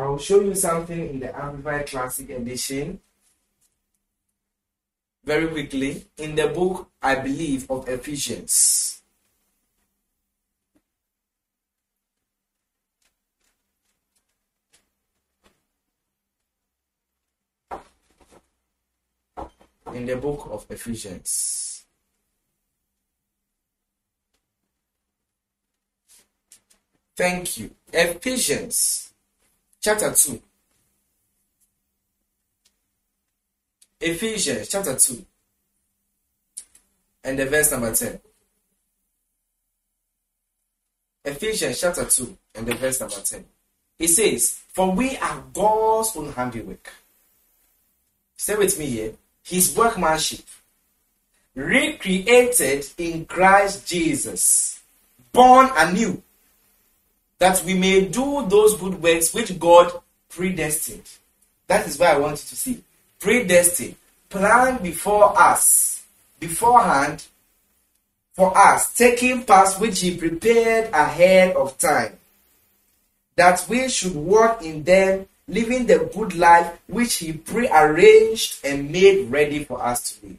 I'll 0.00 0.18
show 0.18 0.40
you 0.40 0.54
something 0.54 0.98
in 0.98 1.20
the 1.20 1.36
Amplified 1.36 1.86
Classic 1.86 2.30
Edition 2.30 3.00
very 5.22 5.46
quickly 5.48 6.06
in 6.16 6.34
the 6.34 6.48
book, 6.48 6.88
I 7.02 7.16
believe, 7.16 7.70
of 7.70 7.86
Ephesians. 7.88 9.02
In 19.92 20.06
the 20.06 20.16
book 20.16 20.48
of 20.50 20.66
Ephesians. 20.70 21.84
Thank 27.16 27.58
you. 27.58 27.70
Ephesians 27.92 29.09
chapter 29.80 30.12
2. 30.12 30.40
Ephesians 34.02 34.68
chapter 34.68 34.96
2 34.96 35.24
and 37.24 37.38
the 37.38 37.46
verse 37.46 37.70
number 37.70 37.94
10. 37.94 38.20
Ephesians 41.24 41.80
chapter 41.80 42.04
2 42.04 42.36
and 42.54 42.66
the 42.66 42.74
verse 42.74 43.00
number 43.00 43.20
10. 43.20 43.44
It 43.98 44.08
says, 44.08 44.62
For 44.72 44.90
we 44.90 45.16
are 45.18 45.44
God's 45.52 46.16
own 46.16 46.32
handiwork. 46.32 46.90
Stay 48.36 48.56
with 48.56 48.78
me 48.78 48.86
here. 48.86 49.12
His 49.42 49.76
workmanship, 49.76 50.46
recreated 51.54 52.86
in 52.96 53.26
Christ 53.26 53.86
Jesus, 53.86 54.80
born 55.32 55.68
anew, 55.76 56.22
that 57.40 57.64
we 57.64 57.74
may 57.74 58.06
do 58.06 58.46
those 58.46 58.76
good 58.76 59.02
works 59.02 59.34
which 59.34 59.58
God 59.58 59.92
predestined. 60.28 61.08
That 61.66 61.86
is 61.88 61.98
why 61.98 62.12
I 62.12 62.18
want 62.18 62.32
you 62.32 62.48
to 62.48 62.56
see 62.56 62.84
predestined, 63.18 63.96
planned 64.28 64.82
before 64.82 65.36
us, 65.40 66.02
beforehand 66.38 67.24
for 68.34 68.56
us, 68.56 68.94
taking 68.94 69.42
paths 69.44 69.78
which 69.80 70.00
He 70.00 70.16
prepared 70.16 70.92
ahead 70.92 71.56
of 71.56 71.76
time, 71.78 72.18
that 73.36 73.66
we 73.68 73.88
should 73.88 74.14
walk 74.14 74.62
in 74.62 74.84
them, 74.84 75.26
living 75.48 75.86
the 75.86 76.10
good 76.14 76.36
life 76.36 76.78
which 76.86 77.16
He 77.16 77.32
prearranged 77.32 78.64
and 78.64 78.90
made 78.90 79.30
ready 79.30 79.64
for 79.64 79.82
us 79.82 80.12
to 80.12 80.26
live. 80.26 80.38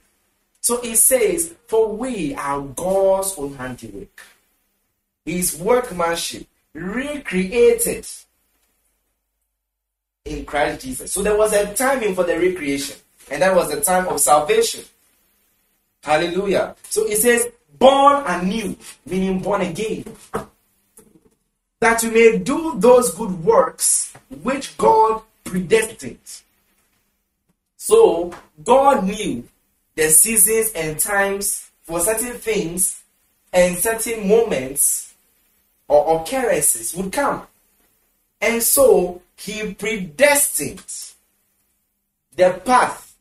So 0.62 0.80
it 0.82 0.98
says, 0.98 1.56
For 1.68 1.92
we 1.92 2.36
are 2.36 2.62
God's 2.62 3.34
own 3.38 3.56
handiwork, 3.56 4.22
His 5.26 5.58
workmanship, 5.58 6.48
recreated 6.74 8.08
in 10.26 10.46
Christ 10.46 10.86
Jesus. 10.86 11.12
So 11.12 11.22
there 11.22 11.38
was 11.38 11.54
a 11.54 11.74
timing 11.74 12.16
for 12.16 12.24
the 12.24 12.38
recreation, 12.38 12.98
and 13.30 13.42
that 13.42 13.56
was 13.56 13.72
the 13.72 13.82
time 13.82 14.08
of 14.08 14.20
salvation. 14.20 14.84
Hallelujah. 16.04 16.76
So 16.90 17.06
it 17.06 17.18
says, 17.18 17.48
born 17.78 18.24
anew, 18.26 18.76
meaning 19.06 19.40
born 19.40 19.62
again. 19.62 20.06
That 21.80 22.04
you 22.04 22.12
may 22.12 22.38
do 22.38 22.76
those 22.78 23.14
good 23.16 23.44
works 23.44 24.14
which 24.44 24.78
God 24.78 25.24
predestined. 25.44 26.20
So 27.78 28.34
God 28.64 29.04
knew 29.04 29.48
the 29.96 30.10
seasons 30.10 30.72
and 30.74 31.00
times 31.00 31.70
for 31.82 32.00
certain 32.00 32.34
things 32.34 33.04
and 33.52 33.78
certain 33.78 34.28
moments 34.28 35.11
or 35.92 36.22
occurrences 36.22 36.96
would 36.96 37.12
come. 37.12 37.46
And 38.40 38.64
so 38.64 39.22
he 39.36 39.74
predestined 39.74 40.82
the 42.34 42.62
path, 42.64 43.14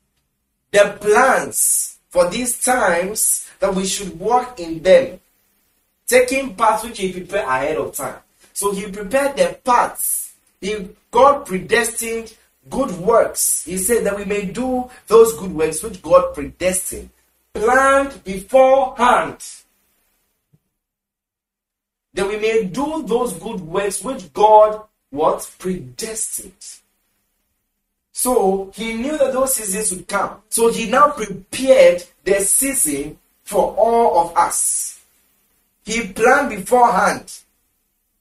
the 0.71 0.97
plans 1.01 1.99
for 2.11 2.31
these 2.31 2.63
times 2.65 3.49
that 3.59 3.75
we 3.75 3.85
should 3.87 4.21
walk 4.21 4.61
in 4.61 4.83
them, 4.85 5.19
taking 6.07 6.55
paths 6.55 6.85
which 6.85 6.99
he 6.99 7.13
prepared 7.13 7.49
ahead 7.49 7.77
of 7.77 7.93
time. 7.93 8.21
So 8.53 8.73
he 8.73 8.89
prepared 8.89 9.37
the 9.37 9.59
paths. 9.65 10.35
He, 10.61 10.91
God 11.11 11.47
predestined 11.47 12.37
good 12.69 12.93
works. 12.93 13.65
He 13.65 13.79
said 13.79 14.05
that 14.05 14.17
we 14.17 14.25
may 14.25 14.45
do 14.47 14.89
those 15.09 15.37
good 15.37 15.53
works 15.53 15.83
which 15.83 16.01
God 16.01 16.35
predestined, 16.35 17.11
planned 17.53 18.23
beforehand. 18.23 19.45
That 22.15 22.29
we 22.29 22.39
may 22.39 22.65
do 22.65 23.05
those 23.07 23.35
good 23.35 23.61
works 23.61 24.03
which 24.03 24.33
God 24.33 24.83
what? 25.11 25.51
Predestined. 25.59 26.81
So 28.13 28.71
he 28.75 28.95
knew 28.95 29.19
that 29.19 29.33
those 29.33 29.55
seasons 29.55 29.93
would 29.93 30.09
come. 30.09 30.43
So 30.49 30.71
he 30.71 30.89
now 30.89 31.11
prepared 31.11 32.05
the 32.25 32.41
season 32.41 33.19
for 33.45 33.75
all 33.77 34.29
of 34.29 34.37
us. 34.37 35.01
He 35.85 36.07
planned 36.09 36.51
beforehand. 36.51 37.33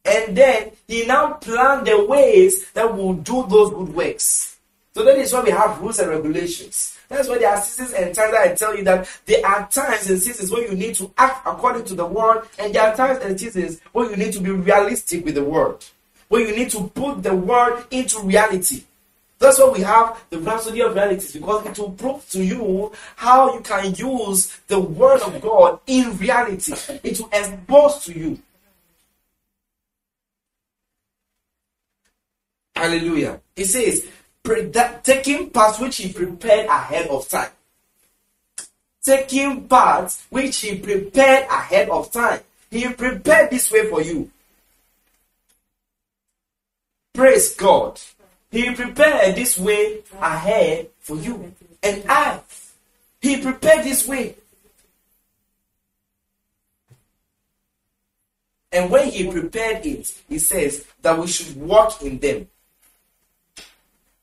And 0.05 0.36
then 0.36 0.72
he 0.88 1.05
now 1.05 1.34
planned 1.34 1.86
the 1.86 2.05
ways 2.05 2.72
that 2.72 2.96
will 2.96 3.13
do 3.13 3.46
those 3.48 3.72
good 3.72 3.93
works. 3.93 4.58
So 4.96 5.03
that 5.03 5.17
is 5.17 5.31
why 5.34 5.41
we 5.41 5.51
have 5.51 5.79
rules 5.79 6.00
and 6.00 6.10
regulations. 6.10 6.98
That's 7.10 7.28
why 7.28 7.39
there 7.39 7.50
are 7.50 7.60
seasons 7.60 7.94
and 7.94 8.13
times 8.13 8.32
that 8.32 8.48
I 8.48 8.54
tell 8.54 8.78
you 8.78 8.84
that 8.84 9.10
there 9.25 9.44
are 9.46 9.68
times 9.68 10.10
and 10.10 10.22
seasons 10.22 10.51
when 10.51 10.62
you 10.62 10.74
need 10.74 10.94
to 10.96 11.12
act 11.18 11.46
according 11.46 11.86
to 11.86 11.96
the 11.96 12.06
word, 12.06 12.48
and 12.60 12.74
there 12.74 12.84
are 12.84 12.96
times 12.96 13.20
and 13.24 13.39
seasons 13.39 13.82
when 13.92 14.12
you 14.12 14.16
need 14.16 14.32
to 14.34 14.39
be 14.39 14.51
realistic 14.51 15.25
with 15.25 15.36
the 15.36 15.44
word, 15.44 15.84
when 16.28 16.48
you 16.48 16.56
need 16.56 16.70
to 16.70 16.88
put 16.89 17.24
the 17.24 17.36
word 17.36 17.84
into 17.89 18.20
reality. 18.22 18.84
That's 19.39 19.58
why 19.58 19.70
we 19.70 19.80
have 19.82 20.22
the 20.30 20.38
Rhapsody 20.39 20.82
of 20.82 20.94
Realities 20.94 21.32
because 21.32 21.66
it 21.66 21.80
will 21.80 21.92
prove 21.92 22.30
to 22.32 22.44
you 22.44 22.92
how 23.16 23.54
you 23.54 23.62
can 23.62 23.96
use 23.96 24.60
the 24.68 24.80
Word 24.80 25.22
of 25.22 25.42
God 25.42 25.80
in 25.88 26.16
reality. 26.18 26.74
It 27.04 27.20
will 27.20 27.30
expose 27.32 28.04
to 28.04 28.20
you. 28.20 28.39
Hallelujah. 32.75 33.39
He 33.56 33.63
says, 33.63 34.06
taking 35.03 35.50
part 35.50 35.79
which 35.79 35.98
he 35.98 36.12
prepared 36.13 36.67
ahead 36.67 37.08
of 37.08 37.27
time. 37.27 37.51
Taking 39.03 39.67
part 39.67 40.15
which 40.29 40.58
he 40.58 40.77
prepared 40.77 41.46
ahead 41.50 41.89
of 41.89 42.12
time. 42.12 42.41
He 42.69 42.88
prepared 42.89 43.50
this 43.50 43.72
way 43.72 43.89
for 43.89 44.01
you. 44.01 44.29
Praise 47.13 47.55
God. 47.55 48.00
He 48.51 48.74
prepared 48.74 49.36
this 49.36 49.58
way 49.58 50.01
ahead 50.19 50.89
for 51.00 51.17
you 51.17 51.53
and 51.84 52.03
I. 52.08 52.39
He 53.22 53.41
prepared 53.41 53.84
this 53.84 54.08
way. 54.08 54.36
And 58.72 58.91
when 58.91 59.10
he 59.10 59.29
prepared 59.29 59.86
it, 59.86 60.13
he 60.27 60.38
says 60.38 60.86
that 61.01 61.17
we 61.17 61.27
should 61.27 61.55
walk 61.55 62.01
in 62.03 62.19
them, 62.19 62.48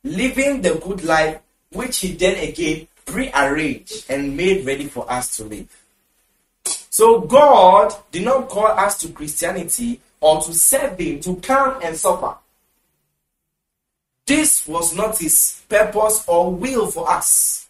living 0.07 0.63
the 0.63 0.75
good 0.77 1.03
life 1.05 1.41
which 1.73 1.99
he 1.99 2.13
then 2.13 2.37
again 2.49 2.87
prearranged 3.05 4.07
and 4.09 4.37
made 4.37 4.65
ready 4.65 4.87
for 4.87 5.11
us 5.11 5.37
to 5.37 5.45
live. 5.45 5.69
So 6.65 7.21
God 7.21 7.95
did 8.13 8.25
not 8.25 8.49
call 8.49 8.69
us 8.69 8.99
to 9.01 9.09
Christianity 9.09 10.01
or 10.21 10.41
to 10.43 10.53
serve 10.55 10.99
him 10.99 11.21
to 11.21 11.37
come 11.37 11.81
and 11.83 11.97
suffer. 11.97 12.37
This 14.27 14.67
was 14.67 14.95
not 14.95 15.19
his 15.19 15.63
purpose 15.69 16.25
or 16.27 16.53
will 16.53 16.87
for 16.87 17.11
us. 17.11 17.69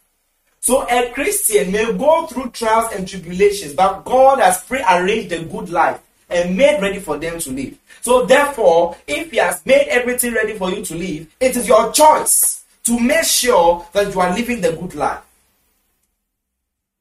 So 0.61 0.87
a 0.89 1.13
Christian 1.13 1.73
may 1.73 1.93
go 1.97 2.27
through 2.27 2.51
trials 2.51 2.93
and 2.93 3.07
tribulations, 3.07 3.75
but 3.75 4.05
God 4.05 4.41
has 4.41 4.63
prearranged 4.63 5.33
a 5.33 5.45
good 5.45 5.71
life 5.71 6.01
and 6.29 6.57
made 6.57 6.81
ready 6.81 6.99
for 6.99 7.19
them 7.19 7.39
to 7.39 7.51
live. 7.51 7.79
So 8.01 8.25
therefore, 8.25 8.97
if 9.07 9.31
he 9.31 9.39
has 9.39 9.65
made 9.65 9.89
everything 9.89 10.35
ready 10.35 10.55
for 10.55 10.71
you 10.71 10.85
to 10.85 10.95
live, 10.95 11.27
it 11.41 11.57
is 11.57 11.69
your 11.69 11.93
choice 11.93 12.65
to 12.85 12.99
make 12.99 13.25
sure 13.25 13.87
that 13.93 14.13
you 14.15 14.21
are 14.21 14.35
living 14.35 14.61
the 14.61 14.73
good 14.73 14.95
life. 14.95 15.23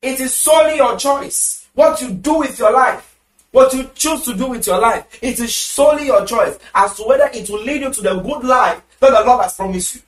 It 0.01 0.20
is 0.20 0.34
solely 0.34 0.77
your 0.77 0.98
choice 0.98 1.65
what 1.75 2.01
you 2.01 2.12
do 2.12 2.39
with 2.39 2.58
your 2.58 2.72
life. 2.72 3.12
What 3.51 3.74
you 3.74 3.89
choose 3.96 4.24
to 4.24 4.34
do 4.34 4.48
with 4.48 4.67
your 4.67 4.79
life, 4.79 5.05
it 5.22 5.39
is 5.39 5.55
solely 5.55 6.08
your 6.08 6.25
choice 6.25 6.60
as 6.74 6.96
to 6.98 7.03
whether 7.03 7.29
it 7.34 7.50
will 7.50 7.63
lead 7.63 7.84
you 7.84 7.94
to 7.94 8.01
the 8.01 8.20
good 8.20 8.44
life 8.44 8.82
that 9.00 9.12
the 9.12 9.24
Lord 9.25 9.44
has 9.44 9.55
promised 9.55 9.96
you. 9.96 10.01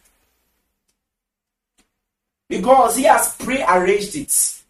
Because 2.49 2.97
He 2.97 3.03
has 3.03 3.35
pre-arranged 3.35 4.15
it. 4.17 4.61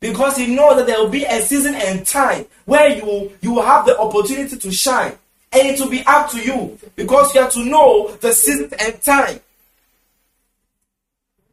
Because 0.00 0.36
He 0.36 0.54
knows 0.54 0.76
that 0.76 0.86
there 0.86 0.98
will 0.98 1.10
be 1.10 1.24
a 1.24 1.40
season 1.42 1.74
and 1.74 2.06
time 2.06 2.46
where 2.64 2.88
you, 2.88 3.32
you 3.40 3.52
will 3.52 3.62
have 3.62 3.86
the 3.86 3.98
opportunity 3.98 4.56
to 4.56 4.72
shine. 4.72 5.12
And 5.52 5.68
it 5.68 5.80
will 5.80 5.90
be 5.90 6.02
up 6.06 6.30
to 6.30 6.40
you. 6.40 6.78
Because 6.96 7.34
you 7.34 7.42
have 7.42 7.52
to 7.52 7.64
know 7.64 8.16
the 8.20 8.32
season 8.32 8.70
and 8.80 9.00
time. 9.02 9.40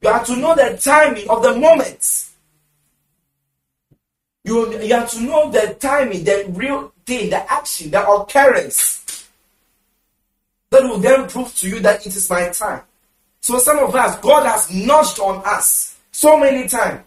You 0.02 0.10
have 0.10 0.26
to 0.28 0.36
know 0.36 0.56
the 0.56 0.78
timing 0.78 1.30
of 1.30 1.44
the 1.44 1.56
moments. 1.56 2.32
You, 4.44 4.80
you 4.80 4.94
have 4.94 5.12
to 5.12 5.22
know 5.22 5.52
the 5.52 5.76
timing, 5.80 6.24
the 6.24 6.46
real 6.50 6.94
thing, 7.06 7.32
the 7.32 7.52
action, 7.52 7.92
the 7.92 8.08
occurrence 8.08 9.28
that 10.70 10.84
will 10.84 11.00
then 11.00 11.28
prove 11.28 11.54
to 11.56 11.68
you 11.70 11.80
that 11.80 12.06
it 12.06 12.16
is 12.16 12.30
my 12.30 12.50
time. 12.50 12.82
So 13.42 13.58
some 13.58 13.80
of 13.80 13.96
us, 13.96 14.18
God 14.20 14.46
has 14.46 14.72
nudged 14.72 15.20
on 15.20 15.42
us 15.46 15.98
so 16.12 16.38
many 16.38 16.68
times. 16.68 17.02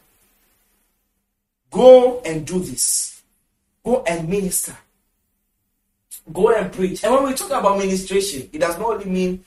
Go 1.71 2.21
and 2.25 2.47
do 2.47 2.59
this. 2.59 3.23
Go 3.85 4.03
and 4.07 4.29
minister. 4.29 4.77
Go 6.33 6.55
and 6.55 6.73
preach. 6.73 7.05
And 7.05 7.15
when 7.15 7.25
we 7.25 7.35
talk 7.35 7.51
about 7.51 7.79
ministration, 7.79 8.49
it 8.53 8.59
does 8.59 8.79
not 8.79 8.95
only 8.95 9.07
mean 9.07 9.45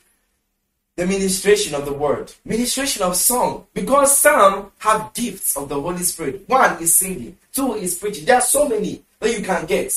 the 0.95 1.05
ministration 1.07 1.73
of 1.75 1.85
the 1.85 1.93
word, 1.93 2.31
ministration 2.45 3.03
of 3.03 3.15
song, 3.15 3.65
because 3.73 4.17
some 4.17 4.71
have 4.79 5.13
gifts 5.13 5.57
of 5.57 5.69
the 5.69 5.79
Holy 5.79 6.03
Spirit. 6.03 6.43
One 6.47 6.81
is 6.81 6.95
singing, 6.95 7.37
two 7.51 7.73
is 7.73 7.95
preaching. 7.95 8.25
There 8.25 8.35
are 8.35 8.41
so 8.41 8.69
many 8.69 9.01
that 9.19 9.37
you 9.37 9.43
can 9.43 9.65
get. 9.65 9.91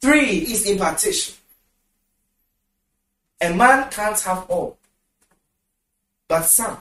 Three 0.00 0.38
is 0.38 0.68
impartation. 0.68 1.34
A 3.40 3.52
man 3.52 3.90
can't 3.90 4.18
have 4.20 4.48
all, 4.48 4.78
but 6.28 6.42
some. 6.42 6.78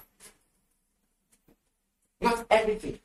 Not 2.19 2.45
everything. 2.51 2.99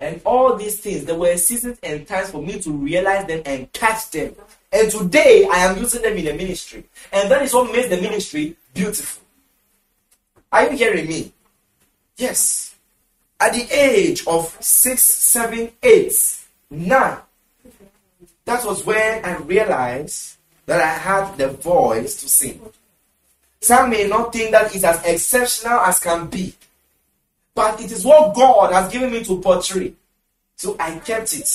And 0.00 0.20
all 0.24 0.54
these 0.54 0.78
things, 0.78 1.04
there 1.04 1.16
were 1.16 1.36
seasons 1.36 1.78
and 1.82 2.06
times 2.06 2.30
for 2.30 2.42
me 2.42 2.60
to 2.60 2.70
realize 2.70 3.26
them 3.26 3.42
and 3.44 3.72
catch 3.72 4.10
them. 4.10 4.34
And 4.72 4.90
today 4.90 5.48
I 5.50 5.64
am 5.64 5.78
using 5.78 6.02
them 6.02 6.16
in 6.16 6.24
the 6.24 6.34
ministry. 6.34 6.84
And 7.12 7.30
that 7.30 7.42
is 7.42 7.52
what 7.52 7.72
makes 7.72 7.88
the 7.88 8.00
ministry 8.00 8.56
beautiful. 8.72 9.22
Are 10.52 10.70
you 10.70 10.76
hearing 10.76 11.08
me? 11.08 11.32
Yes. 12.16 12.74
At 13.40 13.54
the 13.54 13.66
age 13.70 14.26
of 14.26 14.56
six, 14.60 15.02
seven, 15.02 15.70
eight, 15.82 16.12
nine, 16.70 17.18
that 18.44 18.64
was 18.64 18.84
when 18.84 19.24
I 19.24 19.36
realized 19.38 20.36
that 20.66 20.80
I 20.80 20.98
had 20.98 21.36
the 21.36 21.48
voice 21.48 22.20
to 22.20 22.28
sing. 22.28 22.60
Some 23.60 23.90
may 23.90 24.06
not 24.06 24.32
think 24.32 24.52
that 24.52 24.74
is 24.74 24.84
as 24.84 25.04
exceptional 25.04 25.80
as 25.80 25.98
can 25.98 26.28
be, 26.28 26.54
but 27.58 27.80
it 27.80 27.90
is 27.90 28.04
what 28.04 28.36
God 28.36 28.72
has 28.72 28.88
given 28.92 29.10
me 29.10 29.24
to 29.24 29.40
portray. 29.40 29.92
So 30.54 30.76
I 30.78 30.96
kept 31.00 31.32
it. 31.32 31.50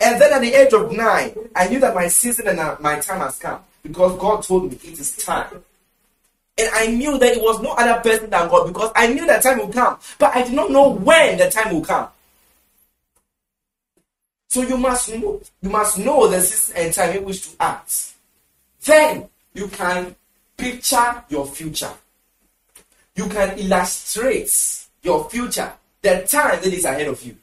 And 0.00 0.18
then 0.18 0.32
at 0.32 0.40
the 0.40 0.54
age 0.54 0.72
of 0.72 0.90
nine, 0.90 1.34
I 1.54 1.68
knew 1.68 1.78
that 1.80 1.94
my 1.94 2.08
season 2.08 2.48
and 2.48 2.58
uh, 2.58 2.78
my 2.80 2.98
time 2.98 3.20
has 3.20 3.38
come 3.38 3.60
because 3.82 4.18
God 4.18 4.42
told 4.42 4.70
me 4.70 4.78
it 4.82 4.98
is 4.98 5.14
time. 5.18 5.62
And 6.56 6.70
I 6.72 6.86
knew 6.86 7.18
that 7.18 7.36
it 7.36 7.42
was 7.42 7.60
no 7.60 7.72
other 7.72 8.00
person 8.00 8.30
than 8.30 8.48
God 8.48 8.68
because 8.68 8.90
I 8.96 9.08
knew 9.08 9.26
that 9.26 9.42
time 9.42 9.58
will 9.58 9.68
come, 9.68 9.98
but 10.18 10.34
I 10.34 10.44
did 10.44 10.54
not 10.54 10.70
know 10.70 10.88
when 10.88 11.36
the 11.36 11.50
time 11.50 11.74
will 11.74 11.84
come. 11.84 12.08
So 14.48 14.62
you 14.62 14.78
must 14.78 15.10
know, 15.14 15.42
you 15.60 15.68
must 15.68 15.98
know 15.98 16.26
the 16.26 16.40
season 16.40 16.82
and 16.82 16.94
time 16.94 17.18
in 17.18 17.24
which 17.24 17.50
to 17.50 17.56
act. 17.60 18.14
Then 18.82 19.28
you 19.52 19.68
can 19.68 20.16
picture 20.56 21.22
your 21.28 21.44
future. 21.44 21.92
You 23.14 23.28
can 23.28 23.58
illustrate 23.58 24.83
your 25.04 25.28
future, 25.30 25.72
the 26.02 26.26
time 26.28 26.60
that 26.60 26.72
is 26.72 26.84
ahead 26.84 27.06
of 27.06 27.22
you. 27.22 27.36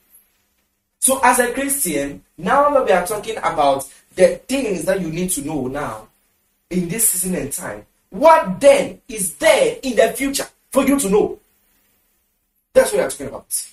So, 1.00 1.20
as 1.24 1.40
a 1.40 1.54
Christian, 1.54 2.24
now 2.38 2.70
that 2.72 2.86
we 2.86 2.92
are 2.92 3.08
talking 3.08 3.38
about 3.38 3.88
the 4.16 4.42
things 4.48 4.84
that 4.86 5.00
you 5.00 5.10
need 5.10 5.30
to 5.32 5.42
know 5.46 5.68
now 5.68 6.08
in 6.70 6.90
this 6.90 7.10
season 7.10 7.36
and 7.36 7.52
time, 7.52 7.86
what 8.10 8.60
then 8.60 9.02
is 9.08 9.36
there 9.36 9.78
in 9.82 9.96
the 9.96 10.12
future 10.14 10.48
for 10.70 10.86
you 10.86 11.00
to 11.00 11.10
know? 11.10 11.40
That's 12.74 12.92
what 12.92 13.00
we 13.00 13.04
are 13.04 13.10
talking 13.10 13.28
about. 13.28 13.66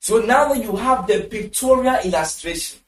So 0.00 0.20
now 0.20 0.52
that 0.52 0.62
you 0.62 0.74
have 0.74 1.06
the 1.06 1.28
pictorial 1.30 2.00
illustration 2.04 2.80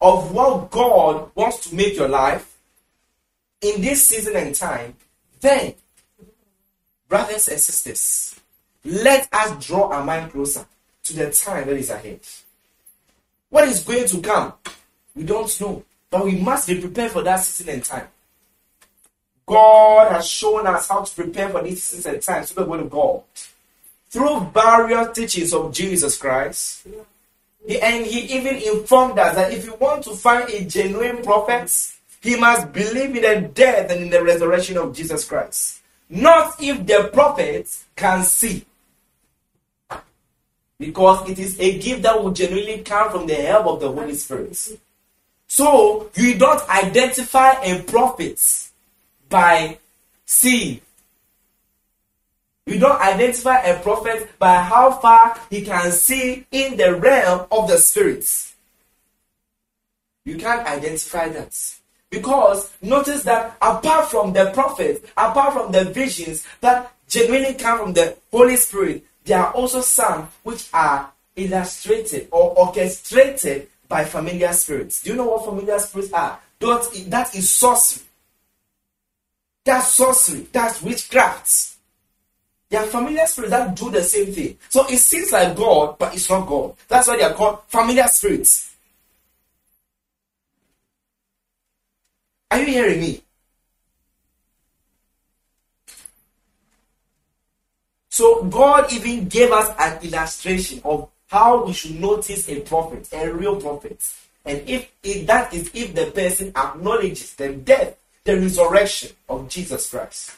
of 0.00 0.32
what 0.32 0.70
God 0.70 1.30
wants 1.34 1.68
to 1.68 1.74
make 1.74 1.96
your 1.96 2.08
life 2.08 2.56
in 3.60 3.80
this 3.80 4.08
season 4.08 4.34
and 4.34 4.54
time, 4.54 4.96
then, 5.40 5.74
brothers 7.08 7.48
and 7.48 7.60
sisters, 7.60 8.40
let 8.84 9.28
us 9.32 9.66
draw 9.66 9.90
our 9.90 10.04
mind 10.04 10.32
closer 10.32 10.64
to 11.04 11.14
the 11.14 11.30
time 11.30 11.66
that 11.66 11.76
is 11.76 11.90
ahead. 11.90 12.20
What 13.50 13.68
is 13.68 13.82
going 13.82 14.06
to 14.08 14.20
come? 14.20 14.52
We 15.14 15.24
don't 15.24 15.60
know. 15.60 15.84
But 16.10 16.24
we 16.24 16.36
must 16.36 16.68
be 16.68 16.80
prepared 16.80 17.12
for 17.12 17.22
that 17.22 17.40
season 17.40 17.74
and 17.74 17.84
time. 17.84 18.08
God 19.44 20.12
has 20.12 20.28
shown 20.28 20.66
us 20.66 20.88
how 20.88 21.02
to 21.02 21.14
prepare 21.14 21.48
for 21.48 21.62
these 21.62 21.82
seasons 21.82 22.06
and 22.06 22.22
times 22.22 22.50
through 22.50 22.64
the 22.64 22.70
word 22.70 22.80
of 22.80 22.90
God. 22.90 23.22
Through 24.10 24.50
various 24.52 25.16
teachings 25.16 25.52
of 25.52 25.72
Jesus 25.72 26.16
Christ. 26.16 26.86
He, 27.66 27.80
and 27.80 28.06
he 28.06 28.36
even 28.36 28.56
informed 28.56 29.18
us 29.18 29.34
that 29.34 29.52
if 29.52 29.64
you 29.64 29.74
want 29.76 30.04
to 30.04 30.14
find 30.14 30.48
a 30.50 30.64
genuine 30.64 31.22
prophet, 31.22 31.70
he 32.26 32.36
must 32.36 32.72
believe 32.72 33.16
in 33.16 33.22
the 33.22 33.48
death 33.48 33.90
and 33.90 34.02
in 34.02 34.10
the 34.10 34.22
resurrection 34.22 34.76
of 34.76 34.94
Jesus 34.94 35.24
Christ. 35.24 35.80
Not 36.08 36.54
if 36.60 36.86
the 36.86 37.10
prophet 37.12 37.68
can 37.94 38.22
see. 38.22 38.64
Because 40.78 41.28
it 41.30 41.38
is 41.38 41.58
a 41.58 41.78
gift 41.78 42.02
that 42.02 42.22
will 42.22 42.32
genuinely 42.32 42.82
come 42.82 43.10
from 43.10 43.26
the 43.26 43.34
help 43.34 43.66
of 43.66 43.80
the 43.80 43.90
Holy 43.90 44.14
Spirit. 44.14 44.58
So 45.46 46.10
you 46.14 46.38
don't 46.38 46.68
identify 46.68 47.52
a 47.62 47.82
prophet 47.82 48.40
by 49.28 49.78
seeing. 50.24 50.80
You 52.66 52.80
don't 52.80 53.00
identify 53.00 53.60
a 53.60 53.80
prophet 53.80 54.38
by 54.38 54.56
how 54.56 54.90
far 54.90 55.40
he 55.48 55.62
can 55.62 55.92
see 55.92 56.46
in 56.50 56.76
the 56.76 56.96
realm 56.96 57.46
of 57.50 57.68
the 57.68 57.78
spirits. 57.78 58.54
You 60.24 60.36
can't 60.36 60.66
identify 60.66 61.28
that. 61.28 61.56
Because 62.10 62.72
notice 62.82 63.24
that 63.24 63.56
apart 63.60 64.10
from 64.10 64.32
the 64.32 64.50
prophets, 64.52 65.04
apart 65.16 65.52
from 65.52 65.72
the 65.72 65.84
visions 65.84 66.46
that 66.60 66.92
genuinely 67.08 67.54
come 67.54 67.78
from 67.80 67.92
the 67.92 68.16
Holy 68.30 68.56
Spirit, 68.56 69.04
there 69.24 69.40
are 69.40 69.52
also 69.52 69.80
some 69.80 70.28
which 70.44 70.68
are 70.72 71.10
illustrated 71.34 72.28
or 72.30 72.56
orchestrated 72.56 73.68
by 73.88 74.04
familiar 74.04 74.52
spirits. 74.52 75.02
Do 75.02 75.10
you 75.10 75.16
know 75.16 75.26
what 75.26 75.44
familiar 75.44 75.78
spirits 75.78 76.12
are? 76.12 76.38
That 76.60 77.30
is 77.34 77.50
sorcery. 77.50 78.04
That's 79.64 79.88
sorcery. 79.88 80.46
That's 80.52 80.80
witchcraft. 80.80 81.74
There 82.68 82.80
are 82.80 82.86
familiar 82.86 83.26
spirits 83.26 83.50
that 83.50 83.74
do 83.76 83.90
the 83.90 84.02
same 84.02 84.32
thing. 84.32 84.58
So 84.68 84.86
it 84.88 84.98
seems 84.98 85.32
like 85.32 85.56
God, 85.56 85.98
but 85.98 86.14
it's 86.14 86.30
not 86.30 86.46
God. 86.46 86.74
That's 86.88 87.08
why 87.08 87.16
they 87.16 87.24
are 87.24 87.34
called 87.34 87.60
familiar 87.68 88.06
spirits. 88.08 88.75
Are 92.50 92.60
you 92.60 92.66
hearing 92.66 93.00
me? 93.00 93.22
So 98.10 98.44
God 98.44 98.90
even 98.92 99.28
gave 99.28 99.52
us 99.52 99.74
an 99.78 100.02
illustration 100.02 100.80
of 100.84 101.10
how 101.26 101.66
we 101.66 101.72
should 101.72 102.00
notice 102.00 102.48
a 102.48 102.60
prophet, 102.60 103.08
a 103.12 103.30
real 103.30 103.60
prophet. 103.60 104.00
And 104.44 104.62
if, 104.66 104.90
if 105.02 105.26
that 105.26 105.52
is 105.52 105.70
if 105.74 105.94
the 105.94 106.06
person 106.12 106.52
acknowledges 106.56 107.34
the 107.34 107.52
death, 107.52 107.96
the 108.24 108.40
resurrection 108.40 109.10
of 109.28 109.48
Jesus 109.48 109.90
Christ. 109.90 110.32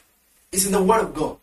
It's 0.51 0.67
in 0.67 0.73
the 0.73 0.83
Word 0.83 1.03
of 1.03 1.15
God. 1.15 1.39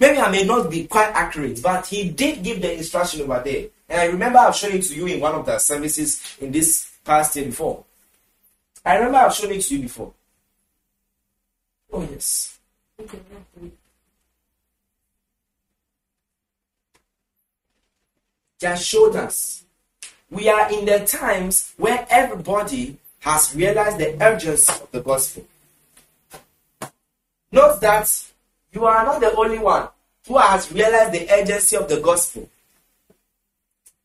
Maybe 0.00 0.18
I 0.18 0.30
may 0.30 0.44
not 0.44 0.70
be 0.70 0.86
quite 0.86 1.10
accurate, 1.10 1.62
but 1.62 1.86
he 1.86 2.08
did 2.08 2.42
give 2.42 2.62
the 2.62 2.76
instruction 2.76 3.22
over 3.22 3.42
there. 3.44 3.66
And 3.88 4.00
I 4.00 4.04
remember 4.06 4.38
I've 4.38 4.56
shown 4.56 4.72
it 4.72 4.82
to 4.82 4.94
you 4.94 5.06
in 5.06 5.20
one 5.20 5.34
of 5.34 5.46
the 5.46 5.58
services 5.58 6.22
in 6.40 6.52
this 6.52 6.90
past 7.04 7.36
year 7.36 7.46
before. 7.46 7.84
I 8.88 8.96
remember 8.96 9.18
I've 9.18 9.34
shown 9.34 9.52
it 9.52 9.60
to 9.60 9.76
you 9.76 9.82
before. 9.82 10.14
Oh, 11.92 12.08
yes. 12.10 12.58
Just 18.58 18.86
showed 18.86 19.14
us. 19.16 19.62
We 20.30 20.48
are 20.48 20.72
in 20.72 20.86
the 20.86 21.00
times 21.04 21.74
where 21.76 22.06
everybody 22.08 22.96
has 23.18 23.54
realized 23.54 23.98
the 23.98 24.16
urgency 24.22 24.72
of 24.72 24.90
the 24.90 25.02
gospel. 25.02 25.44
Note 27.52 27.82
that 27.82 28.24
you 28.72 28.86
are 28.86 29.04
not 29.04 29.20
the 29.20 29.34
only 29.36 29.58
one 29.58 29.88
who 30.26 30.38
has 30.38 30.72
realized 30.72 31.12
the 31.12 31.30
urgency 31.30 31.76
of 31.76 31.90
the 31.90 32.00
gospel. 32.00 32.48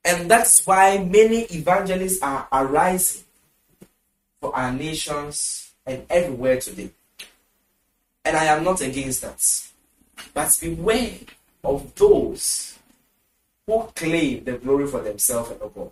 And 0.04 0.30
that's 0.30 0.68
why 0.68 0.98
many 0.98 1.44
evangelists 1.44 2.22
are 2.22 2.50
arising 2.52 3.23
for 4.44 4.54
our 4.58 4.74
nations 4.74 5.72
and 5.86 6.06
everywhere 6.10 6.60
today. 6.60 6.90
And 8.26 8.36
I 8.36 8.44
am 8.44 8.66
not 8.66 8.82
against 8.82 9.22
that. 9.22 9.42
But 10.34 10.58
beware 10.60 11.14
of 11.64 11.96
those 11.96 12.78
who 13.66 13.84
claim 13.96 14.44
the 14.44 14.58
glory 14.58 14.86
for 14.88 15.00
themselves 15.00 15.52
and 15.52 15.62
not 15.62 15.74
God. 15.74 15.92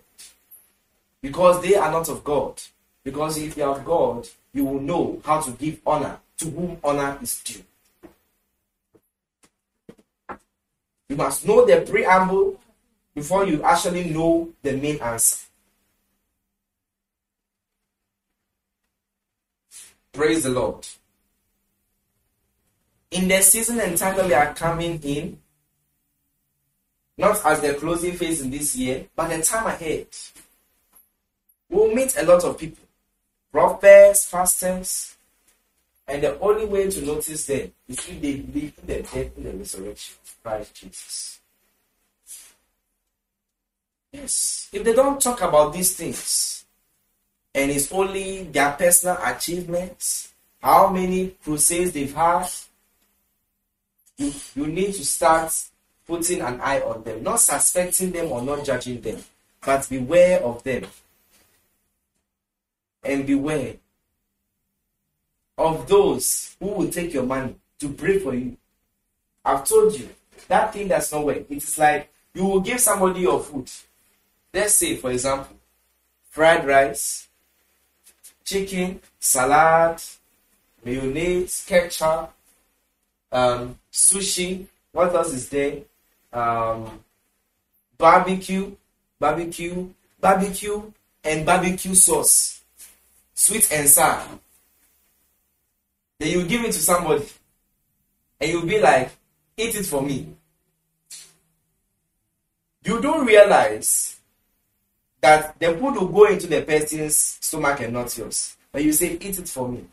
Because 1.22 1.62
they 1.62 1.76
are 1.76 1.90
not 1.90 2.10
of 2.10 2.26
God. 2.26 2.62
Because 3.06 3.38
if 3.38 3.56
you 3.56 3.64
are 3.64 3.78
of 3.78 3.86
God, 3.86 4.28
you 4.54 4.66
will 4.66 4.82
know 4.82 5.22
how 5.24 5.40
to 5.40 5.52
give 5.52 5.80
honor 5.88 6.20
to 6.40 6.50
whom 6.50 6.78
honor 6.84 7.18
is 7.22 7.40
due. 7.40 7.64
You 11.08 11.16
must 11.16 11.48
know 11.48 11.66
the 11.66 11.90
preamble 11.90 12.60
before 13.16 13.46
you 13.46 13.64
actually 13.64 14.10
know 14.10 14.50
the 14.62 14.74
main 14.74 15.00
answer. 15.02 15.38
Praise 20.13 20.43
the 20.43 20.50
Lord. 20.50 20.88
In 23.12 23.28
the 23.28 23.41
season 23.41 23.80
and 23.80 23.97
time 23.97 24.17
that 24.17 24.28
we 24.28 24.34
are 24.34 24.54
coming 24.54 25.00
in, 25.04 25.38
not 27.17 27.45
as 27.45 27.62
the 27.62 27.74
closing 27.74 28.13
phase 28.13 28.41
in 28.41 28.52
this 28.52 28.76
year, 28.76 29.06
but 29.15 29.30
the 29.30 29.41
time 29.41 29.67
ahead, 29.67 30.08
we'll 31.69 31.93
meet 31.93 32.15
a 32.17 32.24
lot 32.24 32.43
of 32.43 32.58
people 32.58 32.84
prophets, 33.52 34.26
fasters, 34.26 35.15
and 36.08 36.24
the 36.24 36.39
only 36.39 36.65
way 36.65 36.89
to 36.89 37.06
notice 37.06 37.45
them 37.45 37.71
is 37.88 37.97
if 38.00 38.21
they 38.21 38.36
believe 38.38 38.74
in 38.82 38.88
the 38.88 39.02
death 39.02 39.38
and 39.38 39.45
the 39.45 39.52
resurrection 39.58 40.15
of 40.24 40.43
Christ 40.43 40.74
Jesus. 40.76 41.39
Yes. 44.12 44.69
If 44.74 44.84
they 44.84 44.93
don't 44.93 45.21
talk 45.21 45.41
about 45.41 45.74
these 45.74 45.95
things, 45.95 46.61
and 47.54 47.72
it's 47.72 47.92
only 47.92 48.44
their 48.44 48.72
personal 48.74 49.18
achievements, 49.24 50.34
how 50.62 50.90
many 50.90 51.36
crusades 51.44 51.92
they've 51.92 52.14
had, 52.14 52.48
you, 54.18 54.34
you 54.56 54.68
need 54.68 54.94
to 54.94 55.06
start 55.06 55.54
putting 56.08 56.42
an 56.42 56.62
eye 56.62 56.80
on 56.82 57.04
them, 57.04 57.24
not 57.24 57.40
suspecting 57.40 58.12
them 58.12 58.32
or 58.32 58.42
not 58.42 58.64
judging 58.64 59.02
them, 59.02 59.18
but 59.66 59.88
beware 59.90 60.42
of 60.42 60.64
them. 60.64 60.86
And 63.04 63.26
beware 63.26 63.76
of 65.58 65.88
those 65.88 66.56
who 66.60 66.68
will 66.68 66.90
take 66.90 67.14
your 67.14 67.24
money 67.24 67.56
to 67.80 67.90
pray 67.90 68.20
for 68.20 68.34
you. 68.34 68.58
I've 69.44 69.68
told 69.68 69.98
you 69.98 70.10
that 70.48 70.74
thing 70.74 70.88
does 70.88 71.12
not 71.12 71.26
work. 71.26 71.46
It's 71.50 71.78
like 71.78 72.12
you 72.34 72.46
will 72.46 72.60
give 72.60 72.80
somebody 72.80 73.22
your 73.22 73.40
food. 73.40 73.70
Let's 74.54 74.76
say, 74.76 74.98
for 74.98 75.12
example, 75.12 75.56
fried 76.30 76.66
rice, 76.66 77.28
chicken, 78.43 78.99
salad, 79.19 80.01
mayonnaise, 80.84 81.65
ketchup, 81.67 82.34
um, 83.32 83.77
sushi. 83.91 84.65
What 84.91 85.13
else 85.15 85.34
is 85.34 85.49
there? 85.49 85.80
Um, 86.34 86.99
barbecue, 87.97 88.75
barbecue, 89.19 89.89
barbecue, 90.19 90.91
and 91.23 91.45
barbecue 91.45 91.95
sauce, 91.95 92.62
sweet 93.34 93.71
and 93.71 93.88
sour. 93.88 94.27
Then 96.19 96.30
you 96.30 96.45
give 96.45 96.63
it 96.63 96.73
to 96.73 96.80
somebody, 96.80 97.25
and 98.39 98.51
you'll 98.51 98.65
be 98.65 98.80
like, 98.80 99.12
"Eat 99.58 99.75
it 99.75 99.86
for 99.86 100.01
me." 100.01 100.36
You 102.84 102.99
don't 102.99 103.25
realize 103.25 104.17
that 105.21 105.60
the 105.60 105.77
food 105.77 105.95
will 105.95 106.07
go 106.07 106.25
into 106.25 106.47
the 106.47 106.62
person's 106.63 107.15
stomach 107.39 107.79
and 107.81 107.93
not 107.93 108.17
yours. 108.17 108.57
But 108.71 108.84
you 108.84 108.91
say, 108.91 109.13
eat 109.13 109.39
it 109.39 109.47
for 109.47 109.69
me. 109.69 109.86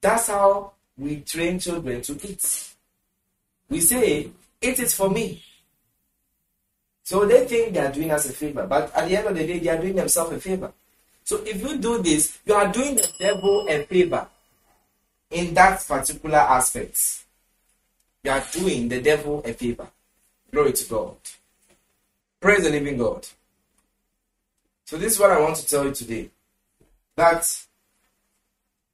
That's 0.00 0.28
how 0.28 0.72
we 0.96 1.20
train 1.20 1.58
children 1.58 2.00
to 2.02 2.12
eat. 2.26 2.74
We 3.68 3.80
say, 3.80 4.30
eat 4.60 4.78
it 4.78 4.90
for 4.90 5.10
me. 5.10 5.42
So 7.04 7.26
they 7.26 7.44
think 7.46 7.74
they 7.74 7.80
are 7.80 7.92
doing 7.92 8.10
us 8.10 8.28
a 8.28 8.32
favor, 8.32 8.66
but 8.66 8.94
at 8.94 9.08
the 9.08 9.16
end 9.16 9.26
of 9.26 9.34
the 9.36 9.46
day, 9.46 9.58
they 9.58 9.68
are 9.68 9.80
doing 9.80 9.96
themselves 9.96 10.32
a 10.32 10.40
favor. 10.40 10.72
So 11.24 11.42
if 11.44 11.60
you 11.60 11.76
do 11.78 12.02
this, 12.02 12.38
you 12.46 12.54
are 12.54 12.70
doing 12.72 12.94
the 12.94 13.08
devil 13.18 13.66
a 13.68 13.84
favor 13.84 14.26
in 15.30 15.54
that 15.54 15.84
particular 15.86 16.38
aspect. 16.38 17.24
You 18.22 18.30
are 18.30 18.44
doing 18.52 18.88
the 18.88 19.00
devil 19.00 19.42
a 19.44 19.52
favor. 19.52 19.88
Glory 20.52 20.72
to 20.72 20.88
God. 20.88 21.16
Praise 22.40 22.64
the 22.64 22.70
living 22.70 22.96
God. 22.96 23.26
So, 24.86 24.96
this 24.96 25.12
is 25.12 25.20
what 25.20 25.30
I 25.30 25.40
want 25.40 25.56
to 25.56 25.66
tell 25.66 25.84
you 25.84 25.92
today 25.92 26.30
that 27.16 27.44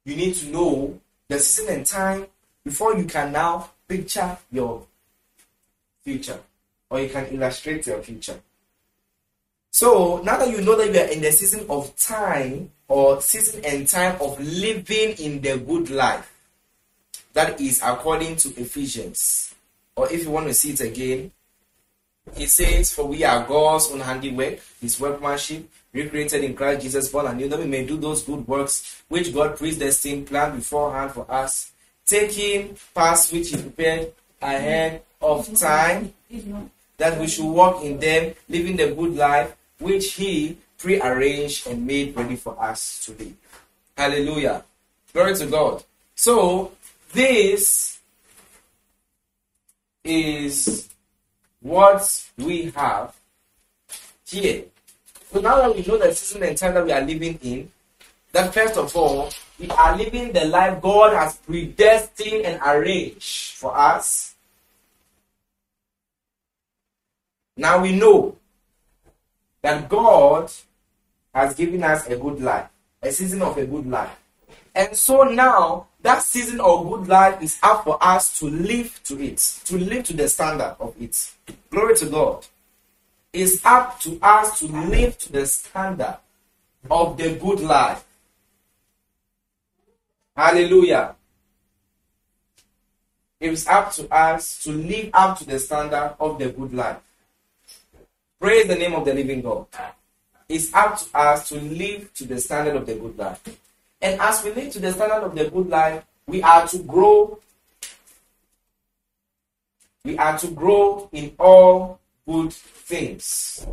you 0.03 0.17
need 0.17 0.35
to 0.35 0.47
know 0.47 0.99
the 1.29 1.39
season 1.39 1.73
and 1.73 1.85
time 1.85 2.27
before 2.65 2.97
you 2.97 3.05
can 3.05 3.31
now 3.31 3.69
picture 3.87 4.37
your 4.51 4.85
future 6.03 6.39
or 6.89 6.99
you 6.99 7.07
can 7.07 7.25
illustrate 7.27 7.87
your 7.87 8.01
future. 8.01 8.37
So, 9.71 10.21
now 10.23 10.37
that 10.37 10.49
you 10.49 10.61
know 10.61 10.75
that 10.75 10.93
you 10.93 10.99
are 10.99 11.11
in 11.11 11.21
the 11.21 11.31
season 11.31 11.65
of 11.69 11.95
time 11.95 12.71
or 12.89 13.21
season 13.21 13.63
and 13.63 13.87
time 13.87 14.17
of 14.19 14.37
living 14.41 15.15
in 15.19 15.39
the 15.39 15.57
good 15.57 15.89
life, 15.89 16.33
that 17.31 17.61
is 17.61 17.81
according 17.81 18.35
to 18.37 18.49
Ephesians. 18.59 19.55
Or 19.95 20.11
if 20.11 20.23
you 20.23 20.31
want 20.31 20.47
to 20.47 20.53
see 20.53 20.71
it 20.71 20.81
again, 20.81 21.31
it 22.35 22.49
says, 22.49 22.93
For 22.93 23.05
we 23.05 23.23
are 23.23 23.45
God's 23.45 23.91
own 23.91 23.99
handiwork, 24.01 24.59
his 24.81 24.99
workmanship, 24.99 25.69
recreated 25.93 26.43
in 26.43 26.55
Christ 26.55 26.81
Jesus, 26.81 27.09
born 27.09 27.27
anew, 27.27 27.47
that 27.49 27.59
we 27.59 27.65
may 27.65 27.85
do 27.85 27.97
those 27.97 28.23
good 28.23 28.47
works 28.47 29.01
which 29.07 29.33
God 29.33 29.57
predestined, 29.57 30.27
planned 30.27 30.55
beforehand 30.55 31.11
for 31.11 31.29
us, 31.31 31.71
taking 32.05 32.77
paths 32.93 33.31
which 33.31 33.49
he 33.49 33.57
prepared 33.57 34.11
ahead 34.41 35.01
of 35.21 35.57
time, 35.57 36.13
that 36.97 37.19
we 37.19 37.27
should 37.27 37.45
walk 37.45 37.83
in 37.83 37.99
them, 37.99 38.33
living 38.49 38.77
the 38.77 38.91
good 38.91 39.15
life 39.15 39.55
which 39.79 40.13
he 40.13 40.57
prearranged 40.77 41.67
and 41.67 41.85
made 41.85 42.15
ready 42.15 42.35
for 42.35 42.61
us 42.61 43.05
to 43.05 43.11
live. 43.13 43.33
Hallelujah. 43.97 44.63
Glory 45.13 45.35
to 45.35 45.45
God. 45.47 45.83
So, 46.15 46.71
this 47.13 47.99
is 50.03 50.89
what 51.61 52.25
we 52.37 52.71
have 52.71 53.15
here. 54.25 54.65
So 55.31 55.41
now 55.41 55.57
that 55.57 55.75
we 55.75 55.83
know 55.83 55.97
the 55.97 56.13
season 56.13 56.43
and 56.43 56.57
time 56.57 56.73
that 56.73 56.85
we 56.85 56.91
are 56.91 57.01
living 57.01 57.39
in, 57.41 57.71
that 58.31 58.53
first 58.53 58.77
of 58.77 58.95
all, 58.95 59.29
we 59.59 59.69
are 59.69 59.97
living 59.97 60.31
the 60.31 60.45
life 60.45 60.81
God 60.81 61.13
has 61.13 61.37
predestined 61.37 62.45
and 62.45 62.61
arranged 62.63 63.55
for 63.55 63.75
us. 63.75 64.35
Now 67.55 67.81
we 67.81 67.93
know 67.93 68.37
that 69.61 69.89
God 69.89 70.51
has 71.33 71.55
given 71.55 71.83
us 71.83 72.05
a 72.07 72.15
good 72.15 72.39
life, 72.41 72.67
a 73.01 73.11
season 73.11 73.41
of 73.41 73.57
a 73.57 73.65
good 73.65 73.87
life. 73.87 74.15
And 74.75 74.95
so 74.95 75.23
now 75.23 75.86
that 76.01 76.21
season 76.23 76.59
of 76.59 76.87
good 76.89 77.07
life 77.07 77.41
is 77.41 77.57
up 77.63 77.83
for 77.83 77.97
us 78.01 78.39
to 78.39 78.45
live 78.45 78.99
to 79.05 79.21
it, 79.21 79.37
to 79.65 79.77
live 79.77 80.05
to 80.05 80.13
the 80.15 80.29
standard 80.29 80.75
of 80.79 80.95
it. 81.01 81.33
Glory 81.69 81.95
to 81.97 82.05
God. 82.05 82.45
It's 83.33 83.63
up 83.65 83.99
to 84.01 84.17
us 84.21 84.59
to 84.59 84.67
live 84.67 85.17
to 85.19 85.31
the 85.31 85.45
standard 85.45 86.17
of 86.89 87.17
the 87.17 87.35
good 87.35 87.59
life. 87.59 88.03
Hallelujah. 90.35 91.15
It's 93.39 93.67
up 93.67 93.91
to 93.93 94.07
us 94.13 94.63
to 94.63 94.71
live 94.71 95.09
up 95.13 95.37
to 95.39 95.45
the 95.45 95.59
standard 95.59 96.15
of 96.19 96.39
the 96.39 96.49
good 96.49 96.73
life. 96.73 96.97
Praise 98.39 98.67
the 98.67 98.75
name 98.75 98.93
of 98.93 99.05
the 99.05 99.13
living 99.13 99.41
God. 99.41 99.65
It's 100.47 100.73
up 100.73 100.97
to 100.99 101.17
us 101.17 101.49
to 101.49 101.59
live 101.59 102.13
to 102.15 102.25
the 102.25 102.39
standard 102.39 102.75
of 102.75 102.85
the 102.85 102.95
good 102.95 103.17
life. 103.17 103.41
And 104.01 104.19
as 104.21 104.43
we 104.43 104.51
live 104.51 104.71
to 104.73 104.79
the 104.79 104.91
standard 104.91 105.25
of 105.25 105.35
the 105.35 105.49
good 105.49 105.69
life, 105.69 106.05
we 106.27 106.41
are 106.43 106.67
to 106.67 106.77
grow. 106.79 107.39
We 110.03 110.17
are 110.17 110.37
to 110.37 110.47
grow 110.47 111.09
in 111.11 111.33
all 111.39 111.99
good 112.27 112.53
things. 112.53 113.65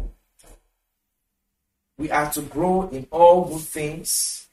We 1.99 2.11
are 2.11 2.31
to 2.33 2.43
grow 2.43 2.89
in 2.89 3.07
all 3.11 3.45
good 3.45 3.63
things 3.63 4.49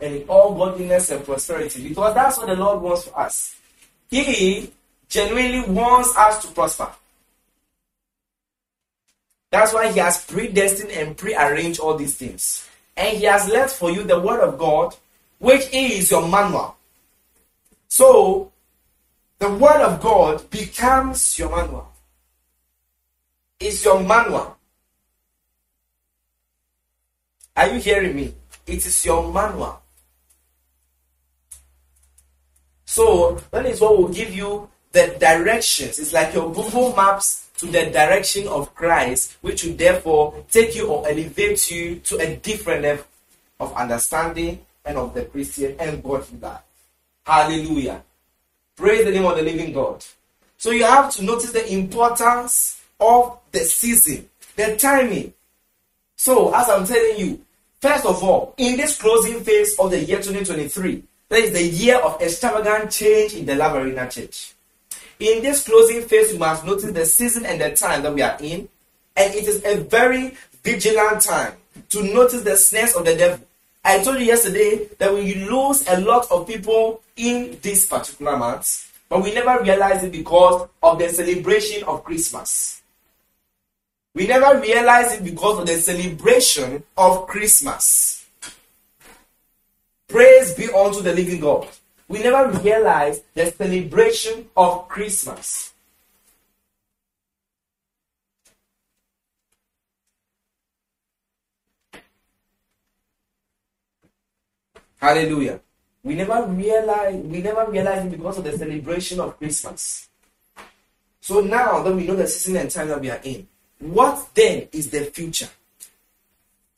and 0.00 0.14
in 0.14 0.28
all 0.28 0.54
godliness 0.54 1.10
and 1.10 1.24
prosperity 1.24 1.88
because 1.88 2.14
that's 2.14 2.38
what 2.38 2.46
the 2.48 2.56
Lord 2.56 2.82
wants 2.82 3.04
for 3.04 3.18
us. 3.18 3.56
He 4.10 4.70
genuinely 5.08 5.68
wants 5.72 6.16
us 6.16 6.44
to 6.44 6.52
prosper. 6.52 6.90
That's 9.50 9.72
why 9.72 9.92
He 9.92 10.00
has 10.00 10.24
predestined 10.24 10.90
and 10.90 11.16
prearranged 11.16 11.80
all 11.80 11.96
these 11.96 12.16
things. 12.16 12.68
And 12.96 13.16
He 13.16 13.24
has 13.24 13.48
left 13.48 13.76
for 13.76 13.90
you 13.90 14.02
the 14.02 14.18
Word 14.18 14.40
of 14.40 14.58
God, 14.58 14.96
which 15.44 15.68
is 15.74 16.10
your 16.10 16.26
manual. 16.26 16.74
So, 17.86 18.50
the 19.38 19.50
Word 19.50 19.82
of 19.82 20.00
God 20.00 20.48
becomes 20.48 21.38
your 21.38 21.54
manual. 21.54 21.92
It's 23.60 23.84
your 23.84 24.02
manual. 24.02 24.56
Are 27.54 27.68
you 27.68 27.78
hearing 27.78 28.16
me? 28.16 28.34
It 28.66 28.86
is 28.86 29.04
your 29.04 29.30
manual. 29.30 29.82
So 32.86 33.38
that 33.50 33.66
is 33.66 33.82
what 33.82 33.98
will 33.98 34.08
give 34.08 34.34
you 34.34 34.70
the 34.92 35.14
directions. 35.20 35.98
It's 35.98 36.14
like 36.14 36.32
your 36.32 36.52
Google 36.54 36.96
Maps 36.96 37.50
to 37.58 37.66
the 37.66 37.90
direction 37.90 38.48
of 38.48 38.74
Christ, 38.74 39.36
which 39.42 39.64
will 39.64 39.74
therefore 39.74 40.44
take 40.50 40.74
you 40.74 40.86
or 40.88 41.06
elevate 41.06 41.70
you 41.70 41.96
to 41.96 42.16
a 42.16 42.36
different 42.36 42.82
level 42.82 43.04
of 43.60 43.74
understanding 43.74 44.64
and 44.84 44.98
of 44.98 45.14
the 45.14 45.24
Christian 45.24 45.76
and 45.78 46.02
godly 46.02 46.38
life. 46.40 46.60
Hallelujah. 47.24 48.02
Praise 48.76 49.04
the 49.04 49.10
name 49.10 49.24
of 49.24 49.36
the 49.36 49.42
living 49.42 49.72
God. 49.72 50.04
So 50.58 50.70
you 50.70 50.84
have 50.84 51.10
to 51.14 51.24
notice 51.24 51.52
the 51.52 51.72
importance 51.72 52.82
of 53.00 53.38
the 53.52 53.60
season, 53.60 54.28
the 54.56 54.76
timing. 54.76 55.32
So, 56.16 56.54
as 56.54 56.68
I'm 56.68 56.86
telling 56.86 57.18
you, 57.18 57.44
first 57.80 58.06
of 58.06 58.22
all, 58.22 58.54
in 58.56 58.76
this 58.76 59.00
closing 59.00 59.40
phase 59.40 59.78
of 59.78 59.90
the 59.90 60.02
year 60.02 60.18
2023, 60.18 61.02
that 61.28 61.38
is 61.38 61.52
the 61.52 61.62
year 61.62 61.96
of 61.96 62.20
extravagant 62.20 62.90
change 62.90 63.34
in 63.34 63.46
the 63.46 63.54
Love 63.56 64.10
Church. 64.10 64.54
In 65.18 65.42
this 65.42 65.64
closing 65.64 66.02
phase, 66.02 66.32
you 66.32 66.38
must 66.38 66.64
notice 66.64 66.92
the 66.92 67.06
season 67.06 67.46
and 67.46 67.60
the 67.60 67.74
time 67.74 68.02
that 68.02 68.14
we 68.14 68.22
are 68.22 68.36
in, 68.40 68.68
and 69.16 69.34
it 69.34 69.46
is 69.46 69.64
a 69.64 69.76
very 69.82 70.36
vigilant 70.62 71.22
time 71.22 71.54
to 71.90 72.02
notice 72.02 72.42
the 72.42 72.56
snares 72.56 72.94
of 72.94 73.04
the 73.04 73.14
devil. 73.16 73.46
I 73.86 74.02
told 74.02 74.18
you 74.18 74.24
yesterday 74.24 74.88
that 74.98 75.12
we 75.12 75.34
lose 75.44 75.86
a 75.86 76.00
lot 76.00 76.30
of 76.30 76.46
people 76.46 77.02
in 77.16 77.58
this 77.60 77.86
particular 77.86 78.34
month, 78.34 78.90
but 79.10 79.22
we 79.22 79.34
never 79.34 79.62
realize 79.62 80.02
it 80.02 80.10
because 80.10 80.68
of 80.82 80.98
the 80.98 81.08
celebration 81.10 81.84
of 81.84 82.02
Christmas. 82.02 82.80
We 84.14 84.26
never 84.26 84.58
realize 84.58 85.12
it 85.12 85.22
because 85.22 85.58
of 85.58 85.66
the 85.66 85.74
celebration 85.74 86.82
of 86.96 87.26
Christmas. 87.26 88.24
Praise 90.08 90.54
be 90.54 90.70
unto 90.70 91.02
the 91.02 91.12
living 91.12 91.40
God. 91.40 91.68
We 92.08 92.22
never 92.22 92.56
realize 92.60 93.20
the 93.34 93.50
celebration 93.50 94.46
of 94.56 94.88
Christmas. 94.88 95.73
Hallelujah. 105.04 105.60
We 106.02 106.14
never 106.14 106.46
realize 106.46 107.14
we 107.16 107.42
never 107.42 107.70
realize 107.70 108.06
it 108.06 108.10
because 108.10 108.38
of 108.38 108.44
the 108.44 108.56
celebration 108.56 109.20
of 109.20 109.36
Christmas. 109.36 110.08
So 111.20 111.42
now 111.42 111.82
that 111.82 111.94
we 111.94 112.06
know 112.06 112.16
the 112.16 112.26
season 112.26 112.56
and 112.56 112.70
time 112.70 112.88
that 112.88 113.02
we 113.02 113.10
are 113.10 113.20
in, 113.22 113.46
what 113.80 114.34
then 114.34 114.68
is 114.72 114.88
the 114.88 115.04
future? 115.04 115.50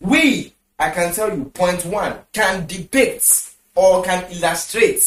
We 0.00 0.52
I 0.76 0.90
can 0.90 1.12
tell 1.12 1.36
you, 1.36 1.44
point 1.44 1.84
one, 1.86 2.18
can 2.32 2.66
depict 2.66 3.54
or 3.76 4.02
can 4.02 4.28
illustrate, 4.32 5.04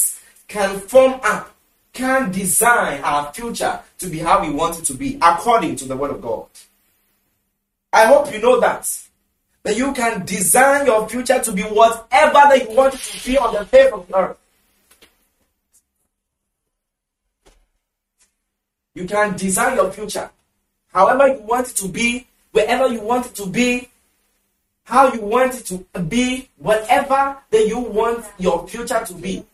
can 0.47 0.79
form 0.79 1.19
up, 1.21 1.53
can 1.91 2.31
design 2.31 3.01
our 3.03 3.33
future 3.33 3.81
to 3.97 4.07
be 4.07 4.19
how 4.19 4.41
we 4.41 4.49
want 4.49 4.79
it 4.79 4.85
to 4.85 4.93
be, 4.93 5.19
according 5.21 5.75
to 5.75 5.85
the 5.85 5.97
Word 5.97 6.11
of 6.11 6.21
God. 6.21 6.47
I 7.91 8.05
hope 8.05 8.31
you 8.31 8.39
know 8.41 8.61
that. 8.61 9.08
That 9.69 9.77
you 9.77 9.93
can 9.93 10.25
design 10.25 10.87
your 10.87 11.07
future 11.07 11.39
to 11.39 11.51
be 11.51 11.61
whatever 11.61 12.33
that 12.33 12.67
you 12.67 12.75
want 12.75 12.95
it 12.95 13.01
to 13.01 13.23
be 13.29 13.37
on 13.37 13.53
the 13.53 13.63
face 13.67 13.91
of 13.93 14.11
earth. 14.15 14.35
You 18.95 19.05
can 19.05 19.37
design 19.37 19.75
your 19.75 19.91
future 19.91 20.31
however 20.91 21.27
you 21.27 21.41
want 21.41 21.69
it 21.69 21.75
to 21.75 21.87
be, 21.87 22.25
wherever 22.51 22.87
you 22.87 23.01
want 23.01 23.27
it 23.27 23.35
to 23.35 23.45
be, 23.45 23.89
how 24.85 25.13
you 25.13 25.21
want 25.21 25.53
it 25.53 25.65
to 25.67 25.99
be, 25.99 26.49
whatever 26.57 27.37
that 27.51 27.67
you 27.67 27.77
want 27.77 28.25
your 28.39 28.67
future 28.67 29.05
to 29.05 29.13
be. 29.13 29.45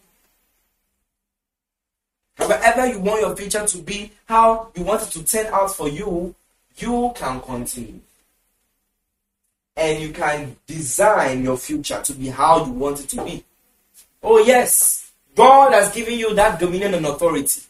However, 2.38 2.88
you 2.88 3.00
want 3.02 3.20
your 3.20 3.36
future 3.36 3.66
to 3.66 3.78
be, 3.80 4.14
how 4.30 4.70
you 4.76 4.86
want 4.86 5.02
it 5.02 5.12
to 5.12 5.26
turn 5.26 5.48
out 5.48 5.76
for 5.76 5.90
you, 5.90 6.34
you 6.78 7.12
can 7.16 7.42
continue. 7.42 8.00
And 9.78 10.02
you 10.02 10.10
can 10.10 10.56
design 10.66 11.44
your 11.44 11.58
future 11.58 12.02
to 12.02 12.14
be 12.14 12.28
how 12.28 12.66
you 12.66 12.72
want 12.72 13.02
it 13.02 13.10
to 13.10 13.24
be. 13.24 13.44
Oh, 14.24 14.40
yes, 14.40 15.12
God 15.36 15.74
has 15.74 15.94
given 15.94 16.18
you 16.18 16.34
that 16.36 16.60
dominion 16.60 16.94
and 16.94 17.06
authority. 17.06 17.62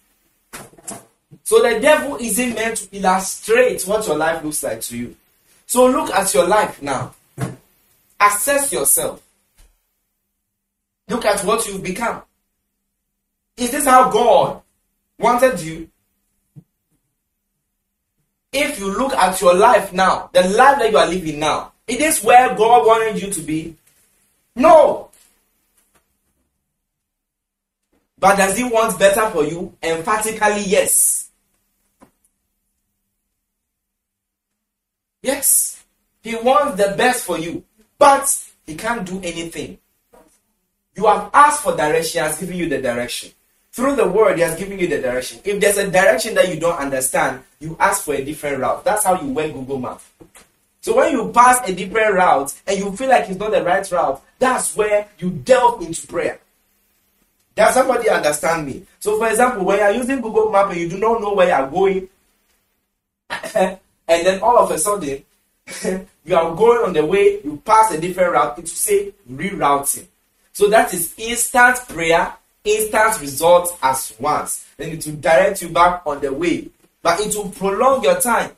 So 1.43 1.61
the 1.61 1.79
devil 1.79 2.15
isn't 2.17 2.53
meant 2.55 2.77
to 2.77 2.97
illustrate 2.97 3.83
what 3.83 4.07
your 4.07 4.17
life 4.17 4.43
looks 4.43 4.63
like 4.63 4.81
to 4.81 4.97
you. 4.97 5.15
So 5.65 5.87
look 5.87 6.11
at 6.11 6.33
your 6.33 6.47
life 6.47 6.81
now. 6.81 7.13
Assess 8.19 8.71
yourself. 8.71 9.21
Look 11.07 11.25
at 11.25 11.43
what 11.43 11.67
you've 11.67 11.83
become. 11.83 12.21
Is 13.57 13.71
this 13.71 13.85
how 13.85 14.09
God 14.09 14.61
wanted 15.19 15.61
you? 15.61 15.89
If 18.51 18.79
you 18.79 18.97
look 18.97 19.13
at 19.13 19.39
your 19.41 19.53
life 19.53 19.91
now, 19.91 20.29
the 20.33 20.47
life 20.47 20.79
that 20.79 20.91
you 20.91 20.97
are 20.97 21.07
living 21.07 21.39
now, 21.39 21.73
is 21.87 21.97
this 21.97 22.23
where 22.23 22.55
God 22.55 22.85
wanted 22.85 23.21
you 23.21 23.31
to 23.31 23.41
be? 23.41 23.75
No. 24.55 25.09
But 28.17 28.37
does 28.37 28.57
He 28.57 28.63
want 28.63 28.97
better 28.97 29.29
for 29.29 29.43
you? 29.43 29.75
Emphatically, 29.83 30.63
yes. 30.65 31.29
Yes. 35.21 35.83
He 36.21 36.35
wants 36.35 36.77
the 36.77 36.95
best 36.97 37.25
for 37.25 37.37
you. 37.37 37.63
But 37.97 38.27
he 38.65 38.75
can't 38.75 39.05
do 39.05 39.17
anything. 39.23 39.77
You 40.95 41.05
have 41.07 41.29
asked 41.33 41.63
for 41.63 41.75
direction, 41.75 42.21
he 42.21 42.27
has 42.27 42.39
given 42.39 42.57
you 42.57 42.69
the 42.69 42.81
direction. 42.81 43.31
Through 43.71 43.97
the 43.97 44.07
word, 44.07 44.37
he 44.37 44.41
has 44.41 44.57
given 44.57 44.79
you 44.79 44.87
the 44.87 45.01
direction. 45.01 45.41
If 45.43 45.59
there's 45.59 45.77
a 45.77 45.91
direction 45.91 46.33
that 46.35 46.47
you 46.47 46.59
don't 46.59 46.77
understand, 46.77 47.41
you 47.59 47.75
ask 47.79 48.03
for 48.03 48.13
a 48.13 48.23
different 48.23 48.59
route. 48.59 48.85
That's 48.85 49.03
how 49.03 49.21
you 49.21 49.29
work 49.29 49.51
Google 49.51 49.79
Maps. 49.79 50.05
So 50.85 50.95
when 50.97 51.13
you 51.13 51.31
pass 51.31 51.67
a 51.67 51.73
different 51.73 52.13
route 52.13 52.53
and 52.67 52.77
you 52.77 52.95
feel 52.95 53.09
like 53.09 53.27
it's 53.27 53.39
not 53.39 53.49
the 53.49 53.63
right 53.63 53.91
route, 53.91 54.21
that's 54.37 54.75
where 54.75 55.07
you 55.17 55.31
delve 55.31 55.81
into 55.81 56.05
prayer. 56.05 56.39
Does 57.55 57.73
somebody 57.73 58.07
understand 58.07 58.67
me? 58.67 58.85
So, 58.99 59.17
for 59.17 59.27
example, 59.27 59.65
when 59.65 59.79
you're 59.79 59.99
using 59.99 60.21
Google 60.21 60.51
Map 60.51 60.69
and 60.69 60.79
you 60.79 60.87
do 60.87 60.99
not 60.99 61.21
know 61.21 61.33
where 61.33 61.47
you're 61.47 61.71
going, 61.71 62.07
and 63.55 63.79
then 64.07 64.39
all 64.41 64.59
of 64.59 64.69
a 64.69 64.77
sudden 64.77 65.23
you 66.23 66.35
are 66.35 66.55
going 66.55 66.85
on 66.85 66.93
the 66.93 67.03
way, 67.03 67.41
you 67.43 67.59
pass 67.65 67.89
a 67.89 67.99
different 67.99 68.33
route, 68.33 68.59
it 68.59 68.61
will 68.61 68.67
say 68.67 69.11
rerouting. 69.27 70.05
So 70.53 70.69
that 70.69 70.93
is 70.93 71.15
instant 71.17 71.77
prayer, 71.89 72.31
instant 72.63 73.21
results 73.21 73.71
as 73.81 74.13
once. 74.19 74.67
Then 74.77 74.89
it 74.89 75.03
will 75.07 75.15
direct 75.15 75.63
you 75.63 75.69
back 75.69 76.03
on 76.05 76.21
the 76.21 76.31
way. 76.31 76.69
But 77.01 77.21
it 77.21 77.35
will 77.35 77.49
prolong 77.49 78.03
your 78.03 78.21
time. 78.21 78.51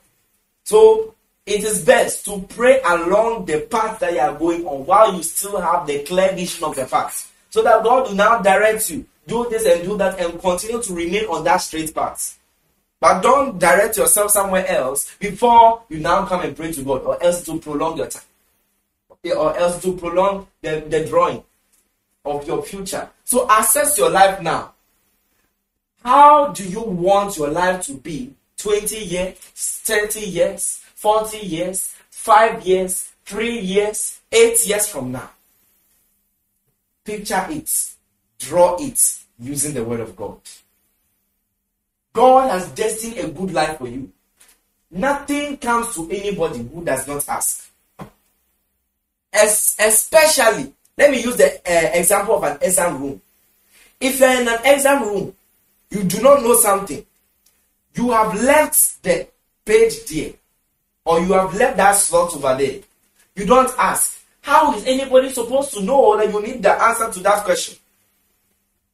So 0.66 1.14
it 1.48 1.64
is 1.64 1.86
best 1.86 2.26
to 2.26 2.42
pray 2.50 2.82
along 2.82 3.46
the 3.46 3.62
path 3.62 4.00
that 4.00 4.12
you 4.12 4.20
are 4.20 4.38
going 4.38 4.66
on 4.68 4.86
while 4.86 5.16
you 5.16 5.24
still 5.24 5.60
have 5.62 5.88
the 5.88 6.04
clear 6.04 6.34
vision 6.36 6.66
of 6.66 6.76
the 6.76 6.86
path. 6.86 7.34
So 7.50 7.64
that 7.64 7.86
God 7.86 8.10
will 8.10 8.16
now 8.16 8.40
direct 8.40 8.90
you, 8.90 9.06
do 9.26 9.48
this 9.50 9.66
and 9.66 9.88
do 9.88 9.98
that, 9.98 10.20
and 10.20 10.40
continue 10.42 10.82
to 10.84 10.94
remain 10.94 11.24
on 11.26 11.46
that 11.46 11.58
straight 11.58 11.96
path. 11.96 12.38
But 13.00 13.22
don't 13.22 13.58
direct 13.58 13.96
yourself 13.96 14.32
somewhere 14.32 14.68
else 14.68 15.16
before 15.20 15.84
you 15.88 16.00
now 16.00 16.26
come 16.26 16.42
and 16.42 16.56
pray 16.56 16.74
to 16.74 16.84
God, 16.84 17.04
or 17.04 17.24
else 17.24 17.46
to 17.46 17.58
prolong 17.60 17.98
your 17.98 18.08
time, 18.08 18.24
or 19.24 19.58
else 19.58 19.82
to 19.84 19.96
prolong 19.96 20.48
the, 20.62 20.84
the 20.90 21.06
drawing 21.06 21.44
of 22.26 22.46
your 22.46 22.62
future. 22.62 23.10
So 23.24 23.48
assess 23.50 23.98
your 23.98 24.10
life 24.10 24.42
now. 24.42 24.74
How 26.04 26.50
do 26.50 26.68
you 26.68 26.82
want 26.82 27.38
your 27.38 27.50
life 27.50 27.86
to 27.86 27.94
be 27.94 28.34
20 28.58 28.98
years, 28.98 29.38
30 29.40 30.20
years, 30.20 30.82
40 31.08 31.38
years, 31.38 31.96
5 32.10 32.68
years, 32.68 33.14
3 33.24 33.60
years, 33.60 34.20
8 34.30 34.68
years 34.68 34.88
from 34.90 35.14
now. 35.14 35.30
Picture 37.06 37.48
it, 37.50 37.72
draw 38.38 38.76
it 38.78 39.00
using 39.40 39.74
the 39.74 39.86
Word 39.86 40.02
of 40.02 40.18
God. 40.18 40.38
God 42.12 42.52
has 42.52 42.68
destined 42.72 43.20
a 43.20 43.30
good 43.30 43.54
life 43.54 43.78
for 43.78 43.88
you. 43.88 44.12
Nothing 44.92 45.56
comes 45.56 45.96
to 45.96 46.10
anybody 46.12 46.60
who 46.60 46.84
does 46.84 47.08
not 47.08 47.24
ask. 47.30 47.72
As, 49.32 49.78
especially, 49.80 50.74
let 50.98 51.10
me 51.10 51.24
use 51.24 51.38
the 51.38 51.56
uh, 51.66 51.92
example 51.94 52.36
of 52.36 52.44
an 52.44 52.58
exam 52.62 53.02
room. 53.02 53.22
If 53.98 54.20
you're 54.20 54.42
in 54.42 54.50
an 54.50 54.60
exam 54.66 55.04
room, 55.04 55.34
you 55.90 56.04
do 56.04 56.22
not 56.22 56.42
know 56.44 56.56
something, 56.56 57.06
you 57.96 58.12
have 58.12 58.36
left 58.44 59.02
the 59.04 59.26
page 59.64 60.04
there 60.08 60.34
or 61.08 61.22
you 61.22 61.32
have 61.32 61.56
left 61.56 61.78
that 61.78 61.94
slot 61.94 62.36
over 62.36 62.54
there. 62.58 62.82
You 63.34 63.46
don't 63.46 63.74
ask. 63.80 64.22
How 64.42 64.76
is 64.76 64.86
anybody 64.86 65.30
supposed 65.30 65.74
to 65.74 65.82
know 65.82 66.18
that 66.18 66.30
you 66.30 66.42
need 66.42 66.62
the 66.62 66.72
answer 66.72 67.10
to 67.10 67.20
that 67.22 67.46
question? 67.46 67.78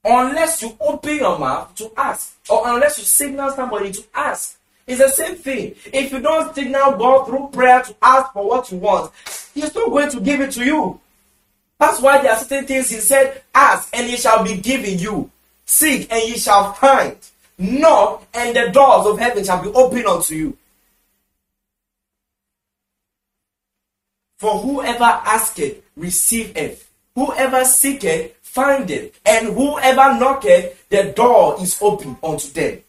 Unless 0.06 0.62
you 0.62 0.78
open 0.80 1.17
your 1.17 1.39
mouth 1.39 1.73
to 1.76 1.91
ask, 1.97 2.36
or 2.49 2.67
unless 2.67 2.99
you 2.99 3.04
signal 3.04 3.49
somebody 3.52 3.91
to 3.91 4.04
ask. 4.13 4.58
It's 4.86 4.99
the 4.99 5.10
same 5.10 5.36
thing. 5.36 5.76
If 5.86 6.12
you 6.12 6.19
don't 6.19 6.54
signal 6.54 6.97
God 6.97 7.26
through 7.26 7.49
prayer 7.52 7.82
to 7.82 7.95
ask 8.02 8.32
for 8.34 8.47
what 8.47 8.71
you 8.71 8.78
want, 8.78 9.12
He's 9.56 9.73
not 9.73 9.89
going 9.89 10.12
to 10.12 10.19
give 10.19 10.41
it 10.41 10.52
to 10.52 10.63
you. 10.63 10.99
That's 11.80 11.99
why 11.99 12.21
there 12.21 12.34
are 12.34 12.38
certain 12.38 12.67
things 12.67 12.89
He 12.89 12.97
said, 12.97 13.41
Ask 13.56 13.89
and 13.93 14.08
it 14.08 14.19
shall 14.19 14.43
be 14.43 14.58
given 14.58 14.99
you. 14.99 15.32
Seek 15.65 16.12
and 16.12 16.21
ye 16.30 16.38
shall 16.38 16.73
find. 16.73 17.17
Knock 17.58 18.28
and 18.34 18.56
the 18.56 18.69
doors 18.71 19.08
of 19.08 19.17
heaven 19.17 19.43
shall 19.43 19.63
be 19.63 19.69
opened 19.69 20.06
unto 20.06 20.36
you. 20.36 20.58
For 24.43 24.60
whoever 24.60 25.06
asketh, 25.06 25.82
receiveth. 25.95 26.91
Whoever 27.15 27.63
seeketh, 27.63 28.36
findeth. 28.41 29.17
And 29.25 29.53
whoever 29.53 30.19
knocketh, 30.19 30.89
the 30.89 31.13
door 31.15 31.56
is 31.62 31.82
open 31.82 32.17
unto 32.21 32.49
them. 32.49 32.79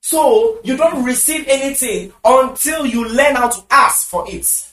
So 0.00 0.58
you 0.64 0.78
don't 0.78 1.04
receive 1.04 1.44
anything 1.48 2.14
until 2.24 2.86
you 2.86 3.06
learn 3.06 3.34
how 3.34 3.48
to 3.50 3.62
ask 3.70 4.08
for 4.08 4.24
it. 4.26 4.72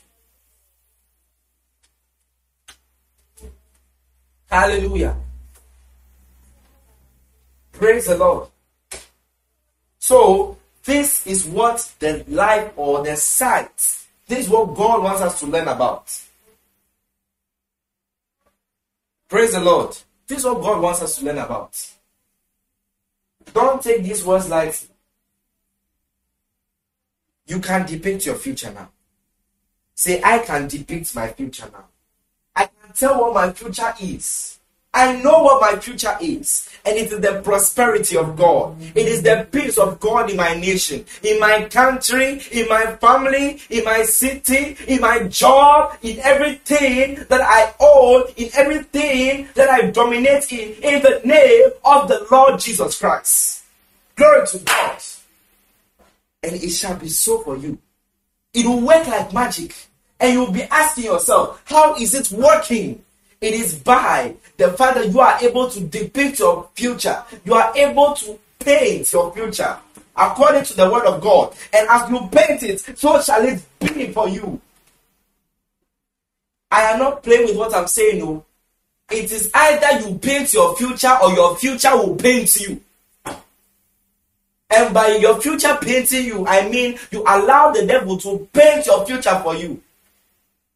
Hallelujah. 4.50 5.18
Praise 7.74 8.06
the 8.06 8.16
Lord. 8.16 8.48
So, 10.00 10.58
this 10.86 11.28
is 11.28 11.46
what 11.46 11.92
the 12.00 12.24
life 12.30 12.72
or 12.78 13.04
the 13.04 13.18
sight 13.18 14.01
this 14.32 14.46
is 14.46 14.50
what 14.50 14.74
God 14.74 15.04
wants 15.04 15.22
us 15.22 15.40
to 15.42 15.46
learn 15.46 15.68
about. 15.68 16.10
Praise 19.28 19.52
the 19.52 19.60
Lord. 19.60 19.98
This 20.26 20.40
is 20.40 20.46
what 20.46 20.62
God 20.62 20.82
wants 20.82 21.02
us 21.02 21.18
to 21.18 21.26
learn 21.26 21.38
about. 21.38 21.78
Don't 23.54 23.84
take 23.84 24.04
these 24.04 24.24
words 24.24 24.50
lightly. 24.50 24.88
You 27.46 27.60
can 27.60 27.86
depict 27.86 28.26
your 28.26 28.36
future 28.36 28.72
now. 28.72 28.90
Say, 29.96 30.22
I 30.24 30.40
can 30.40 30.70
depict 30.70 31.14
my 31.14 31.28
future 31.28 31.70
now. 31.70 31.88
I 32.56 32.68
can 32.68 32.94
tell 32.94 33.20
what 33.20 33.34
my 33.34 33.52
future 33.52 33.94
is. 34.00 34.60
I 34.94 35.22
know 35.22 35.44
what 35.44 35.62
my 35.62 35.80
future 35.80 36.18
is, 36.20 36.68
and 36.86 36.98
it 36.98 37.14
is 37.14 37.20
the 37.22 37.42
prosperity 37.42 38.18
of 38.18 38.36
God. 38.36 38.76
It 38.94 39.08
is 39.08 39.24
the 39.24 39.48
peace 39.50 39.78
of 39.78 40.02
God 40.02 40.30
in 40.30 40.36
my 40.36 40.54
nation, 40.54 41.06
in 41.24 41.40
my 41.40 41.64
country, 41.70 42.42
in 42.52 42.68
my 42.68 42.98
family, 42.98 43.62
in 43.70 43.86
my 43.86 44.04
city, 44.04 44.76
in 44.88 45.00
my 45.00 45.24
job, 45.30 45.98
in 46.02 46.20
everything 46.20 47.26
that 47.30 47.40
I 47.40 47.74
own, 47.80 48.26
in 48.36 48.50
everything 48.54 49.48
that 49.56 49.70
I 49.70 49.92
dominate 49.92 50.52
in, 50.52 50.74
in 50.84 51.02
the 51.02 51.22
name 51.24 51.70
of 51.86 52.10
the 52.10 52.28
Lord 52.30 52.60
Jesus 52.60 53.00
Christ. 53.00 53.64
Glory 54.18 54.46
to 54.48 54.58
God. 54.60 54.98
And 56.44 56.54
it 56.56 56.70
shall 56.72 56.98
be 56.98 57.08
so 57.08 57.40
for 57.40 57.56
you. 57.56 57.78
It 58.54 58.66
will 58.66 58.82
work 58.82 59.08
like 59.08 59.32
magic, 59.32 59.74
and 60.20 60.34
you'll 60.34 60.52
be 60.52 60.64
asking 60.64 61.06
yourself, 61.06 61.62
How 61.64 61.96
is 61.96 62.14
it 62.14 62.30
working? 62.38 63.06
It 63.42 63.56
is 63.56 63.74
by 63.74 64.36
the 64.58 64.72
fact 64.74 64.96
that 64.96 65.10
you 65.10 65.20
are 65.20 65.40
able 65.42 65.68
to 65.68 65.80
depict 65.82 66.40
your 66.40 66.70
future. 66.76 67.24
You 67.44 67.56
are 67.56 67.76
able 67.76 68.14
to 68.14 68.40
paint 68.60 69.12
your 69.12 69.34
future 69.34 69.78
according 70.16 70.64
to 70.66 70.76
the 70.76 70.90
word 70.90 71.06
of 71.06 71.20
God. 71.22 71.56
And 71.74 71.88
as 71.90 72.08
you 72.10 72.30
paint 72.32 72.62
it, 72.62 72.80
so 72.98 73.20
shall 73.20 73.44
it 73.44 73.64
be 73.80 74.12
for 74.12 74.30
you. 74.30 74.62
I 76.70 76.84
am 76.84 77.00
not 77.00 77.24
playing 77.24 77.48
with 77.48 77.58
what 77.58 77.74
I'm 77.74 77.88
saying. 77.88 78.20
No. 78.20 78.46
It 79.10 79.32
is 79.32 79.50
either 79.54 80.08
you 80.08 80.20
paint 80.20 80.54
your 80.54 80.76
future 80.78 81.18
or 81.22 81.34
your 81.34 81.58
future 81.58 81.98
will 81.98 82.16
paint 82.16 82.56
you. 82.58 82.80
And 84.70 84.94
by 84.94 85.16
your 85.16 85.42
future 85.42 85.78
painting 85.82 86.26
you, 86.26 86.46
I 86.48 86.70
mean 86.70 86.98
you 87.10 87.24
allow 87.24 87.72
the 87.72 87.86
devil 87.88 88.18
to 88.20 88.48
paint 88.54 88.86
your 88.86 89.06
future 89.06 89.38
for 89.44 89.56
you. 89.56 89.82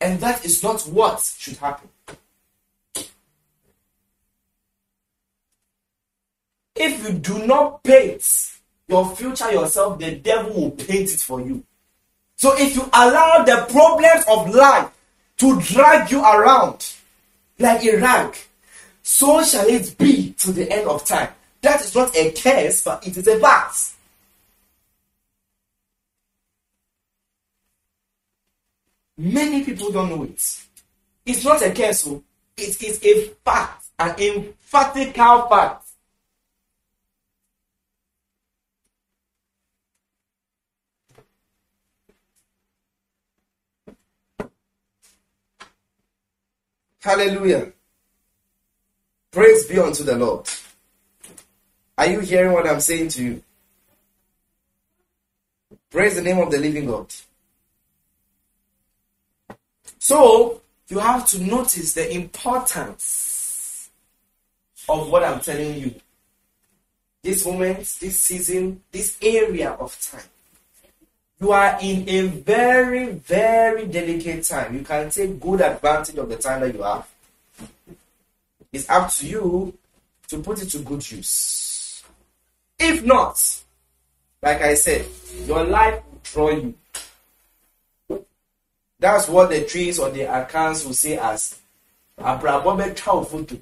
And 0.02 0.20
that 0.20 0.44
is 0.44 0.62
not 0.64 0.82
what 0.82 1.22
should 1.38 1.58
happen. 1.58 1.90
If 6.76 7.08
you 7.08 7.14
do 7.14 7.46
not 7.46 7.84
paint 7.84 8.24
your 8.88 9.16
future 9.16 9.52
yourself, 9.52 10.00
the 10.00 10.16
devil 10.16 10.54
will 10.54 10.72
paint 10.72 11.14
it 11.14 11.20
for 11.20 11.42
you. 11.42 11.64
So 12.36 12.54
if 12.58 12.76
you 12.76 12.84
allow 12.94 13.44
the 13.44 13.66
problems 13.70 14.26
of 14.28 14.54
life 14.54 14.92
to 15.38 15.60
drag 15.62 16.12
you 16.12 16.22
around 16.22 16.94
like 17.58 17.84
a 17.86 17.98
rag, 17.98 18.36
so 19.02 19.44
shall 19.44 19.68
it 19.68 19.98
be 19.98 20.34
to 20.34 20.52
the 20.52 20.70
end 20.72 20.88
of 20.88 21.06
time. 21.06 21.30
That 21.62 21.82
is 21.82 21.96
not 21.96 22.16
a 22.16 22.32
curse, 22.32 22.84
but 22.84 23.08
it 23.08 23.16
is 23.18 23.28
a 23.28 23.40
fact. 23.40 23.94
Many 29.18 29.64
people 29.64 29.92
don't 29.92 30.10
know 30.10 30.24
it. 30.24 30.66
It's 31.26 31.44
not 31.44 31.62
a 31.62 31.72
curse, 31.72 32.06
oh. 32.08 32.22
it 32.58 32.82
is 32.84 33.04
a 33.04 33.30
fact, 33.46 33.86
an 33.98 34.16
emphatical 34.20 35.48
fact. 35.48 35.85
Hallelujah. 47.06 47.72
Praise 49.32 49.68
be 49.68 49.78
unto 49.78 50.04
the 50.04 50.16
Lord. 50.18 50.50
Are 52.00 52.08
you 52.08 52.20
hearing 52.22 52.52
what 52.52 52.68
I'm 52.68 52.80
saying 52.80 53.10
to 53.10 53.24
you? 53.24 53.44
Praise 55.92 56.16
the 56.16 56.24
name 56.24 56.40
of 56.40 56.50
the 56.50 56.58
living 56.58 56.88
God. 56.88 57.14
So, 60.00 60.62
you 60.88 60.98
have 60.98 61.28
to 61.28 61.44
notice 61.44 61.94
the 61.94 62.12
importance 62.12 63.92
of 64.90 65.08
what 65.12 65.24
I'm 65.24 65.42
telling 65.42 65.78
you. 65.78 65.94
This 67.22 67.46
moment, 67.46 67.78
this 68.00 68.20
season, 68.20 68.82
this 68.92 69.16
area 69.22 69.74
of 69.74 69.96
time 70.02 70.35
you 71.40 71.52
are 71.52 71.78
in 71.82 72.08
a 72.08 72.28
very, 72.28 73.08
very 73.14 73.86
delicate 73.88 74.44
time. 74.44 74.76
You 74.76 74.84
can 74.84 75.10
take 75.10 75.40
good 75.40 75.62
advantage 75.62 76.18
of 76.18 76.30
the 76.30 76.38
time 76.38 76.62
that 76.62 76.74
you 76.74 76.82
have. 76.84 77.08
It's 78.72 78.90
up 78.90 79.10
to 79.12 79.28
you 79.28 79.78
to 80.28 80.40
put 80.40 80.62
it 80.62 80.70
to 80.70 80.80
good 80.80 81.10
use. 81.10 82.04
If 82.80 83.04
not, 83.04 83.64
like 84.42 84.62
I 84.62 84.74
said, 84.76 85.06
your 85.46 85.64
life 85.64 86.02
will 86.06 86.22
draw 86.24 86.50
you. 86.50 86.74
That's 89.00 89.28
what 89.28 89.50
the 89.50 89.66
trees 89.66 90.00
or 90.00 90.10
the 90.10 90.22
Akans 90.22 90.86
will 90.86 90.94
say 90.94 91.18
as 91.18 91.60
Abrabobe 92.18 92.98
photo. 92.98 93.58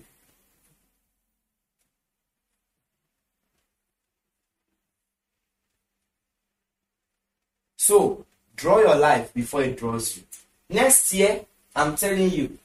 So, 7.84 8.25
draw 8.55 8.79
your 8.79 8.95
life 8.95 9.34
before 9.34 9.61
it 9.61 9.75
draws 9.75 10.15
you. 10.15 10.23
Next 10.69 11.13
year, 11.13 11.41
I'm 11.75 11.97
telling 11.97 12.29
you, 12.29 12.57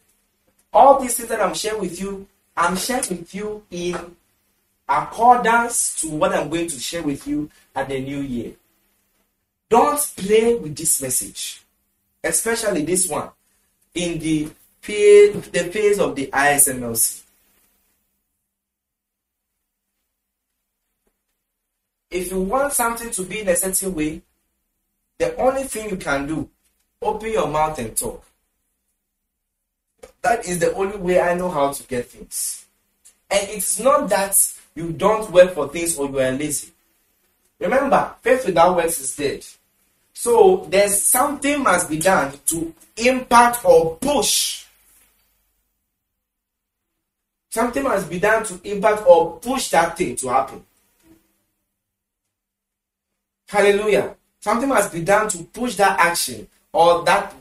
all 0.73 1.01
these 1.01 1.17
things 1.17 1.29
that 1.31 1.41
I'm 1.41 1.55
sharing 1.55 1.81
with 1.81 2.01
you, 2.01 2.29
I'm 2.57 2.77
sharing 2.77 3.09
with 3.09 3.35
you 3.35 3.65
in 3.69 3.97
accordance 4.89 6.01
to 6.03 6.11
what 6.11 6.33
I'm 6.33 6.49
going 6.49 6.69
to 6.69 6.79
share 6.79 7.03
with 7.03 7.27
you 7.27 7.51
at 7.75 7.89
the 7.89 8.01
new 8.01 8.21
year. 8.21 8.53
Don't 9.69 9.99
play 10.17 10.55
with 10.55 10.77
this 10.77 11.03
message, 11.03 11.65
especially 12.23 12.85
this 12.85 13.09
one 13.09 13.31
in 13.95 14.21
the 14.21 14.49
phase, 14.81 15.35
the 15.51 15.65
phase 15.65 15.99
of 15.99 16.15
the 16.15 16.29
ISMLC. 16.29 17.25
If 22.09 22.31
you 22.31 22.41
want 22.41 22.73
something 22.73 23.11
to 23.11 23.23
be 23.25 23.41
in 23.41 23.49
a 23.49 23.57
certain 23.57 23.93
way, 23.97 24.23
the 25.19 25.37
only 25.37 25.65
thing 25.65 25.91
you 25.91 25.97
can 25.97 26.27
do, 26.27 26.49
open 27.03 27.33
your 27.33 27.49
mouth 27.49 27.79
and 27.79 27.97
talk. 27.97 28.25
That 30.23 30.47
is 30.47 30.59
the 30.59 30.73
only 30.75 30.97
way 30.97 31.21
I 31.21 31.35
know 31.35 31.51
how 31.51 31.73
to 31.73 31.83
get 31.85 32.07
things. 32.07 32.67
And 33.31 33.49
it's 33.51 33.79
not 33.79 34.09
that 34.09 34.37
you 34.75 34.93
don't 34.93 35.31
work 35.31 35.55
for 35.55 35.69
things 35.69 35.99
or 35.99 36.09
you 36.09 36.19
are 36.21 36.33
lazy. 36.33 36.73
Remember, 37.59 38.15
faith 38.23 38.47
without 38.47 38.77
works 38.77 39.01
is 39.01 39.17
dead. 39.17 39.45
So 40.13 40.67
there's 40.71 41.01
something 41.01 41.63
must 41.63 41.89
be 41.89 41.99
done 41.99 42.33
to 42.47 42.75
impact 42.97 43.65
or 43.65 43.97
push. 43.97 44.65
Something 47.51 47.83
must 47.83 48.09
be 48.09 48.19
done 48.19 48.45
to 48.45 48.61
impact 48.65 49.05
or 49.07 49.39
push 49.39 49.71
that 49.71 49.97
thing 49.97 50.15
to 50.17 50.29
happen. 50.29 50.65
Hallelujah. 53.49 54.15
Something 54.49 54.71
must 54.71 54.95
be 54.95 55.03
done 55.03 55.29
to 55.29 55.45
push 55.45 55.75
that 55.75 56.01
action 56.01 56.49
or 56.73 57.05
that 57.05 57.35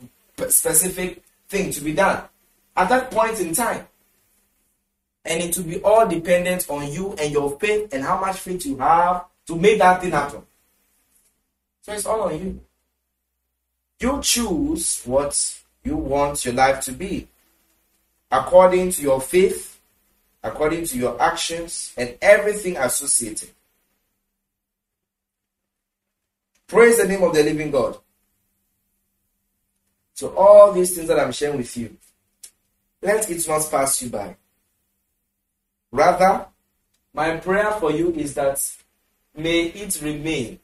specific 0.49 1.24
thing 1.47 1.72
to 1.72 1.80
be 1.80 1.93
done 1.93 2.22
at 2.76 2.89
that 2.89 3.10
point 3.10 3.39
in 3.39 3.53
time. 3.53 3.88
And 5.24 5.41
it 5.41 5.55
will 5.55 5.64
be 5.64 5.82
all 5.84 6.05
dependent 6.05 6.70
on 6.70 6.91
you 6.91 7.14
and 7.14 7.32
your 7.32 7.58
faith 7.60 7.93
and 7.93 8.03
how 8.03 8.20
much 8.20 8.39
faith 8.39 8.66
you 8.66 8.78
have 8.80 9.24
to 9.45 9.55
make 9.55 9.80
that 9.80 10.01
thing 10.01 10.12
happen. 10.12 10.41
So 11.84 11.93
it's 11.93 12.05
all 12.05 12.24
on 12.24 12.38
you. 12.38 12.60
You 14.01 14.20
choose 14.22 15.01
what 15.05 15.62
you 15.86 15.95
want 15.95 16.43
your 16.43 16.55
life 16.55 16.82
to 16.82 16.91
be 16.91 17.30
according 18.30 18.91
to 18.91 19.01
your 19.01 19.22
faith, 19.22 19.80
according 20.43 20.84
to 20.88 20.97
your 20.97 21.22
actions, 21.22 21.93
and 21.95 22.18
everything 22.22 22.76
associated. 22.76 23.51
Praise 26.68 26.97
the 26.97 27.07
name 27.07 27.24
of 27.24 27.34
the 27.34 27.43
living 27.43 27.72
God. 27.72 27.97
So, 30.13 30.36
all 30.36 30.74
these 30.74 30.95
things 30.95 31.07
that 31.07 31.20
I'm 31.20 31.32
sharing 31.32 31.57
with 31.57 31.78
you, 31.78 31.95
let 33.01 33.30
it 33.30 33.47
not 33.47 33.70
pass 33.72 34.01
you 34.01 34.09
by. 34.09 34.36
Rather, 35.91 36.47
my 37.13 37.38
prayer 37.38 37.72
for 37.74 37.91
you 37.91 38.11
is 38.13 38.34
that 38.34 38.61
may 39.36 39.65
it 39.68 40.01
remain 40.01 40.59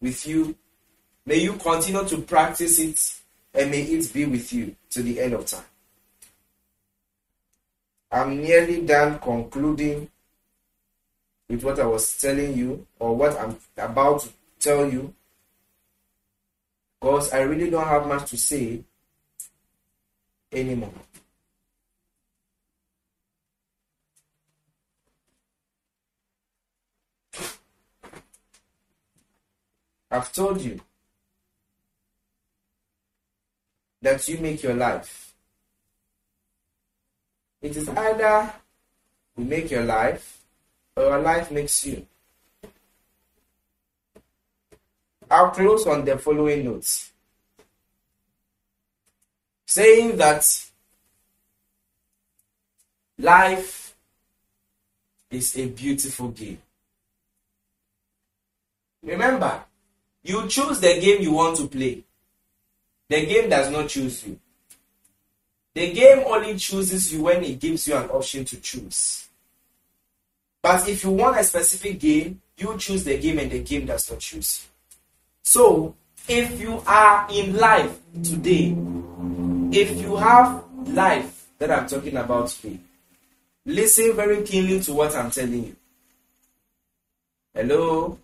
with 0.00 0.26
you. 0.26 0.54
May 1.24 1.36
you 1.36 1.54
continue 1.54 2.06
to 2.06 2.18
practice 2.22 2.78
it 2.78 2.98
and 3.54 3.70
may 3.70 3.82
it 3.82 4.12
be 4.12 4.26
with 4.26 4.52
you 4.52 4.76
to 4.90 5.02
the 5.02 5.20
end 5.20 5.34
of 5.34 5.46
time. 5.46 5.64
I'm 8.10 8.40
nearly 8.42 8.82
done 8.82 9.18
concluding 9.18 10.10
with 11.48 11.62
what 11.62 11.78
I 11.78 11.86
was 11.86 12.20
telling 12.20 12.56
you 12.56 12.86
or 12.98 13.16
what 13.16 13.38
I'm 13.38 13.56
about 13.76 14.20
to 14.20 14.28
tell 14.58 14.90
you 14.90 15.14
because 17.00 17.32
I 17.32 17.40
really 17.40 17.70
don't 17.70 17.86
have 17.86 18.06
much 18.06 18.30
to 18.30 18.36
say 18.36 18.82
anymore. 20.52 20.92
I've 30.10 30.32
told 30.32 30.60
you 30.60 30.80
that 34.00 34.26
you 34.26 34.38
make 34.38 34.62
your 34.62 34.74
life. 34.74 35.34
It 37.60 37.76
is 37.76 37.88
either 37.88 38.52
you 39.36 39.44
make 39.44 39.70
your 39.70 39.84
life 39.84 40.40
or 40.96 41.04
your 41.04 41.18
life 41.20 41.50
makes 41.50 41.84
you. 41.84 42.06
I'll 45.30 45.50
close 45.50 45.86
on 45.86 46.04
the 46.04 46.18
following 46.18 46.64
notes 46.64 47.12
saying 49.66 50.16
that 50.16 50.44
life 53.18 53.94
is 55.30 55.56
a 55.58 55.66
beautiful 55.66 56.28
game. 56.28 56.58
Remember, 59.02 59.62
you 60.22 60.48
choose 60.48 60.80
the 60.80 60.98
game 61.00 61.22
you 61.22 61.32
want 61.32 61.56
to 61.58 61.68
play. 61.68 62.02
The 63.08 63.26
game 63.26 63.50
does 63.50 63.70
not 63.70 63.88
choose 63.88 64.26
you. 64.26 64.38
The 65.74 65.92
game 65.92 66.24
only 66.26 66.56
chooses 66.56 67.12
you 67.12 67.22
when 67.22 67.44
it 67.44 67.60
gives 67.60 67.86
you 67.86 67.94
an 67.94 68.08
option 68.10 68.44
to 68.46 68.60
choose. 68.60 69.28
But 70.62 70.88
if 70.88 71.04
you 71.04 71.10
want 71.10 71.38
a 71.38 71.44
specific 71.44 72.00
game, 72.00 72.40
you 72.56 72.76
choose 72.78 73.04
the 73.04 73.18
game 73.18 73.38
and 73.38 73.50
the 73.50 73.62
game 73.62 73.86
does 73.86 74.10
not 74.10 74.18
choose 74.18 74.62
you. 74.64 74.77
So, 75.48 75.94
if 76.28 76.60
you 76.60 76.82
are 76.86 77.26
in 77.32 77.56
life 77.56 77.98
today, 78.22 78.76
if 79.72 79.98
you 79.98 80.16
have 80.16 80.62
life 80.88 81.46
that 81.58 81.70
I'm 81.70 81.86
talking 81.86 82.18
about 82.18 82.48
today, 82.48 82.78
listen 83.64 84.14
very 84.14 84.42
keenly 84.42 84.78
to 84.80 84.92
what 84.92 85.16
I'm 85.16 85.30
telling 85.30 85.64
you. 85.64 85.76
Hello? 87.54 88.18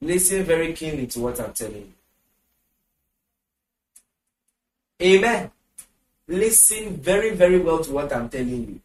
Listen 0.00 0.44
very 0.44 0.72
keenly 0.72 1.08
to 1.08 1.18
what 1.18 1.40
I'm 1.40 1.52
telling 1.52 1.92
you. 5.00 5.16
Amen. 5.16 5.50
Listen 6.28 6.96
very, 6.96 7.30
very 7.30 7.58
well 7.58 7.82
to 7.82 7.90
what 7.90 8.14
I'm 8.14 8.28
telling 8.28 8.68
you. 8.68 8.80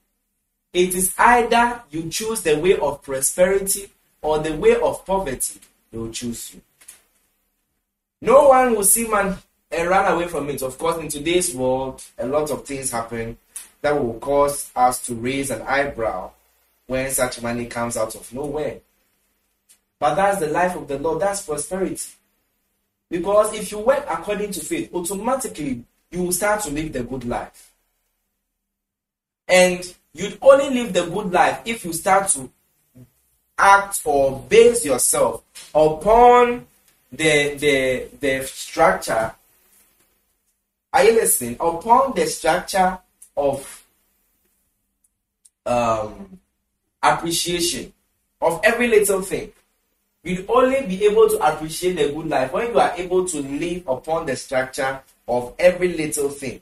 It 0.74 0.96
is 0.96 1.14
either 1.16 1.84
you 1.92 2.10
choose 2.10 2.42
the 2.42 2.58
way 2.58 2.76
of 2.80 3.04
prosperity 3.04 3.92
or 4.20 4.40
the 4.40 4.56
way 4.56 4.78
of 4.78 5.06
poverty, 5.06 5.60
they 5.92 6.00
will 6.00 6.10
choose 6.10 6.56
you. 6.56 6.62
No 8.22 8.50
one 8.50 8.76
will 8.76 8.84
see 8.84 9.08
man 9.08 9.38
and 9.72 9.90
run 9.90 10.12
away 10.12 10.28
from 10.28 10.50
it. 10.50 10.62
Of 10.62 10.78
course, 10.78 10.98
in 10.98 11.08
today's 11.08 11.54
world, 11.56 12.04
a 12.18 12.28
lot 12.28 12.52
of 12.52 12.66
things 12.66 12.92
happen 12.92 13.38
that 13.82 14.02
will 14.02 14.20
cause 14.20 14.72
us 14.76 15.06
to 15.06 15.16
raise 15.16 15.52
an 15.52 15.62
eyebrow 15.62 16.32
when 16.88 17.10
such 17.12 17.42
money 17.42 17.66
comes 17.66 17.96
out 17.96 18.16
of 18.16 18.34
nowhere. 18.34 18.80
But 20.00 20.16
that's 20.16 20.40
the 20.40 20.48
life 20.48 20.76
of 20.76 20.88
the 20.88 20.98
Lord, 20.98 21.22
that's 21.22 21.44
prosperity. 21.44 22.10
Because 23.10 23.54
if 23.54 23.72
you 23.72 23.80
work 23.80 24.06
according 24.10 24.52
to 24.52 24.60
faith, 24.60 24.94
automatically 24.94 25.84
you 26.12 26.24
will 26.24 26.32
start 26.32 26.62
to 26.64 26.72
live 26.72 26.94
the 26.94 27.04
good 27.04 27.26
life. 27.26 27.72
And 29.48 29.94
you'd 30.14 30.38
only 30.42 30.70
live 30.70 30.94
the 30.94 31.06
good 31.06 31.32
life 31.32 31.62
if 31.66 31.86
you 31.86 31.94
start 31.94 32.28
to 32.30 32.50
act 33.58 34.02
or 34.06 34.40
base 34.48 34.86
yourself 34.86 35.44
upon 35.74 36.66
the 37.12 37.56
the 37.56 38.08
the 38.20 38.44
structure 38.46 39.34
are 40.94 41.04
you 41.04 41.14
listening 41.14 41.56
upon 41.60 42.14
the 42.16 42.26
structure 42.26 42.98
of 43.36 43.86
um 45.66 46.40
appreciation 47.02 47.92
of 48.42 48.60
every 48.64 48.88
little 48.88 49.22
thing 49.22 49.52
you'll 50.24 50.46
only 50.50 50.86
be 50.86 51.06
able 51.06 51.30
to 51.30 51.38
appreciate 51.40 51.94
the 51.94 52.12
good 52.14 52.28
life 52.28 52.52
when 52.52 52.68
you 52.68 52.80
are 52.80 52.94
able 52.98 53.26
to 53.26 53.42
live 53.42 53.88
upon 53.88 54.26
the 54.26 54.36
structure 54.36 55.00
of 55.28 55.54
every 55.60 55.94
little 55.94 56.30
thing. 56.30 56.60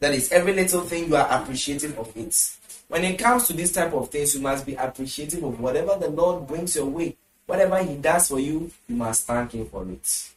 That 0.00 0.14
is 0.14 0.32
every 0.32 0.52
little 0.52 0.82
thing 0.82 1.08
you 1.08 1.16
are 1.16 1.28
appreciative 1.30 1.98
of 1.98 2.16
it. 2.16 2.56
When 2.88 3.04
it 3.04 3.18
comes 3.18 3.46
to 3.48 3.52
this 3.52 3.72
type 3.72 3.92
of 3.92 4.10
things 4.10 4.34
you 4.34 4.40
must 4.40 4.66
be 4.66 4.74
appreciative 4.74 5.42
of 5.42 5.58
whatever 5.60 5.96
the 5.98 6.08
lord 6.08 6.46
brings 6.46 6.76
your 6.76 6.86
way 6.86 7.16
Whatever 7.46 7.82
He 7.82 7.96
does 7.96 8.28
for 8.28 8.40
you, 8.40 8.70
you 8.88 8.96
must 8.96 9.26
thank 9.26 9.52
Him 9.52 9.66
for 9.66 9.86
it. 9.88 10.30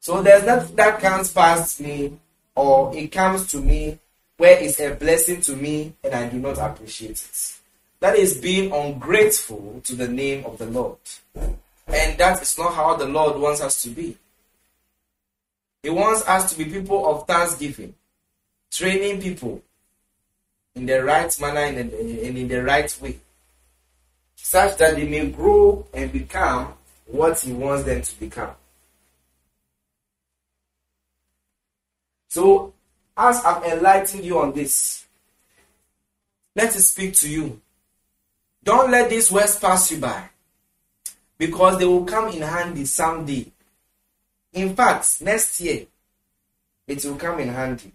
So 0.00 0.20
there's 0.22 0.44
nothing 0.44 0.76
that 0.76 1.00
comes 1.00 1.32
past 1.32 1.80
me 1.80 2.18
or 2.54 2.94
it 2.94 3.10
comes 3.10 3.50
to 3.52 3.58
me 3.58 3.98
where 4.36 4.58
it's 4.62 4.80
a 4.80 4.94
blessing 4.94 5.40
to 5.42 5.56
me 5.56 5.94
and 6.02 6.14
I 6.14 6.28
do 6.28 6.38
not 6.38 6.58
appreciate 6.58 7.22
it. 7.22 7.52
That 8.00 8.16
is 8.16 8.36
being 8.36 8.70
ungrateful 8.72 9.80
to 9.84 9.94
the 9.94 10.08
name 10.08 10.44
of 10.44 10.58
the 10.58 10.66
Lord. 10.66 10.98
And 11.34 12.18
that 12.18 12.42
is 12.42 12.58
not 12.58 12.74
how 12.74 12.96
the 12.96 13.06
Lord 13.06 13.40
wants 13.40 13.62
us 13.62 13.82
to 13.84 13.90
be. 13.90 14.16
He 15.82 15.90
wants 15.90 16.26
us 16.26 16.52
to 16.52 16.58
be 16.58 16.66
people 16.66 17.06
of 17.06 17.26
thanksgiving, 17.26 17.94
training 18.70 19.22
people 19.22 19.62
in 20.74 20.86
the 20.86 21.02
right 21.02 21.40
manner 21.40 21.60
and 21.60 21.92
in 21.92 22.48
the 22.48 22.62
right 22.62 22.98
way 23.00 23.20
such 24.44 24.76
that 24.76 24.94
they 24.94 25.08
may 25.08 25.26
grow 25.30 25.86
and 25.94 26.12
become 26.12 26.74
what 27.06 27.40
He 27.40 27.50
wants 27.54 27.84
them 27.84 28.02
to 28.02 28.20
become. 28.20 28.50
So, 32.28 32.74
as 33.16 33.42
I'm 33.42 33.64
enlightening 33.64 34.22
you 34.22 34.38
on 34.38 34.52
this, 34.52 35.06
let 36.54 36.76
it 36.76 36.82
speak 36.82 37.14
to 37.14 37.28
you. 37.28 37.58
Don't 38.62 38.90
let 38.90 39.08
these 39.08 39.32
words 39.32 39.58
pass 39.58 39.90
you 39.90 39.98
by 39.98 40.28
because 41.38 41.78
they 41.78 41.86
will 41.86 42.04
come 42.04 42.28
in 42.28 42.42
handy 42.42 42.84
someday. 42.84 43.50
In 44.52 44.76
fact, 44.76 45.22
next 45.22 45.58
year, 45.58 45.86
it 46.86 47.02
will 47.02 47.16
come 47.16 47.40
in 47.40 47.48
handy. 47.48 47.92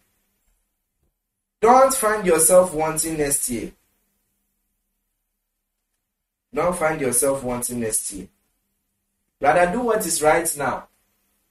Don't 1.61 1.93
find 1.93 2.25
yourself 2.25 2.73
wanting 2.73 3.19
next 3.19 3.47
year. 3.49 3.71
Don't 6.53 6.75
find 6.75 6.99
yourself 6.99 7.43
wanting 7.43 7.79
next 7.79 8.11
year. 8.11 8.27
Rather, 9.39 9.71
do 9.71 9.81
what 9.81 10.05
is 10.05 10.21
right 10.21 10.51
now 10.57 10.87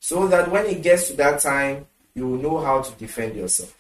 so 0.01 0.29
that 0.29 0.51
when 0.51 0.67
it 0.67 0.83
gets 0.83 1.09
to 1.09 1.17
that 1.17 1.41
time, 1.41 1.87
you 2.15 2.27
will 2.27 2.39
know 2.39 2.59
how 2.59 2.83
to 2.83 2.93
defend 2.93 3.37
yourself. 3.37 3.75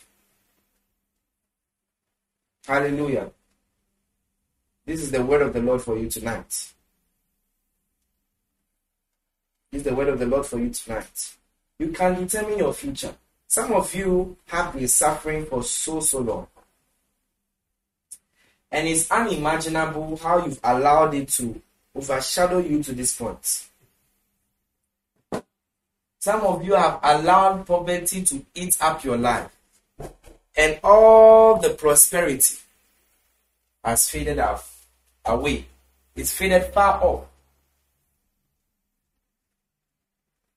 Hallelujah. 2.66 3.30
This 4.84 5.02
is 5.02 5.10
the 5.10 5.22
word 5.22 5.42
of 5.42 5.52
the 5.52 5.60
Lord 5.60 5.82
for 5.82 5.98
you 5.98 6.08
tonight. 6.08 6.48
This 9.70 9.80
is 9.80 9.82
the 9.82 9.94
word 9.94 10.08
of 10.08 10.18
the 10.18 10.26
Lord 10.26 10.46
for 10.46 10.58
you 10.58 10.70
tonight. 10.70 11.34
You 11.78 11.88
can 11.88 12.14
determine 12.14 12.58
your 12.58 12.72
future. 12.72 13.14
Some 13.46 13.72
of 13.72 13.94
you 13.94 14.36
have 14.46 14.74
been 14.74 14.88
suffering 14.88 15.46
for 15.46 15.62
so, 15.62 16.00
so 16.00 16.20
long. 16.20 16.46
And 18.70 18.86
it's 18.86 19.10
unimaginable 19.10 20.16
how 20.18 20.44
you've 20.44 20.60
allowed 20.62 21.14
it 21.14 21.28
to 21.30 21.60
overshadow 21.94 22.58
you 22.58 22.82
to 22.82 22.92
this 22.92 23.16
point. 23.16 23.68
Some 26.20 26.40
of 26.40 26.64
you 26.64 26.74
have 26.74 27.00
allowed 27.02 27.66
poverty 27.66 28.22
to 28.24 28.44
eat 28.54 28.76
up 28.80 29.04
your 29.04 29.16
life, 29.16 29.50
and 30.56 30.78
all 30.82 31.58
the 31.58 31.70
prosperity 31.70 32.56
has 33.84 34.10
faded 34.10 34.38
off, 34.38 34.86
away. 35.24 35.64
It's 36.16 36.32
faded 36.32 36.74
far 36.74 37.02
off. 37.02 37.24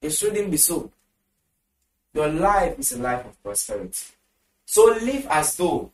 It 0.02 0.10
shouldn't 0.10 0.50
be 0.50 0.58
so. 0.58 0.92
Your 2.14 2.28
life 2.28 2.80
is 2.80 2.92
a 2.94 3.00
life 3.00 3.26
of 3.26 3.42
prosperity. 3.44 4.08
So 4.66 4.86
live 5.02 5.28
as 5.30 5.56
though 5.56 5.92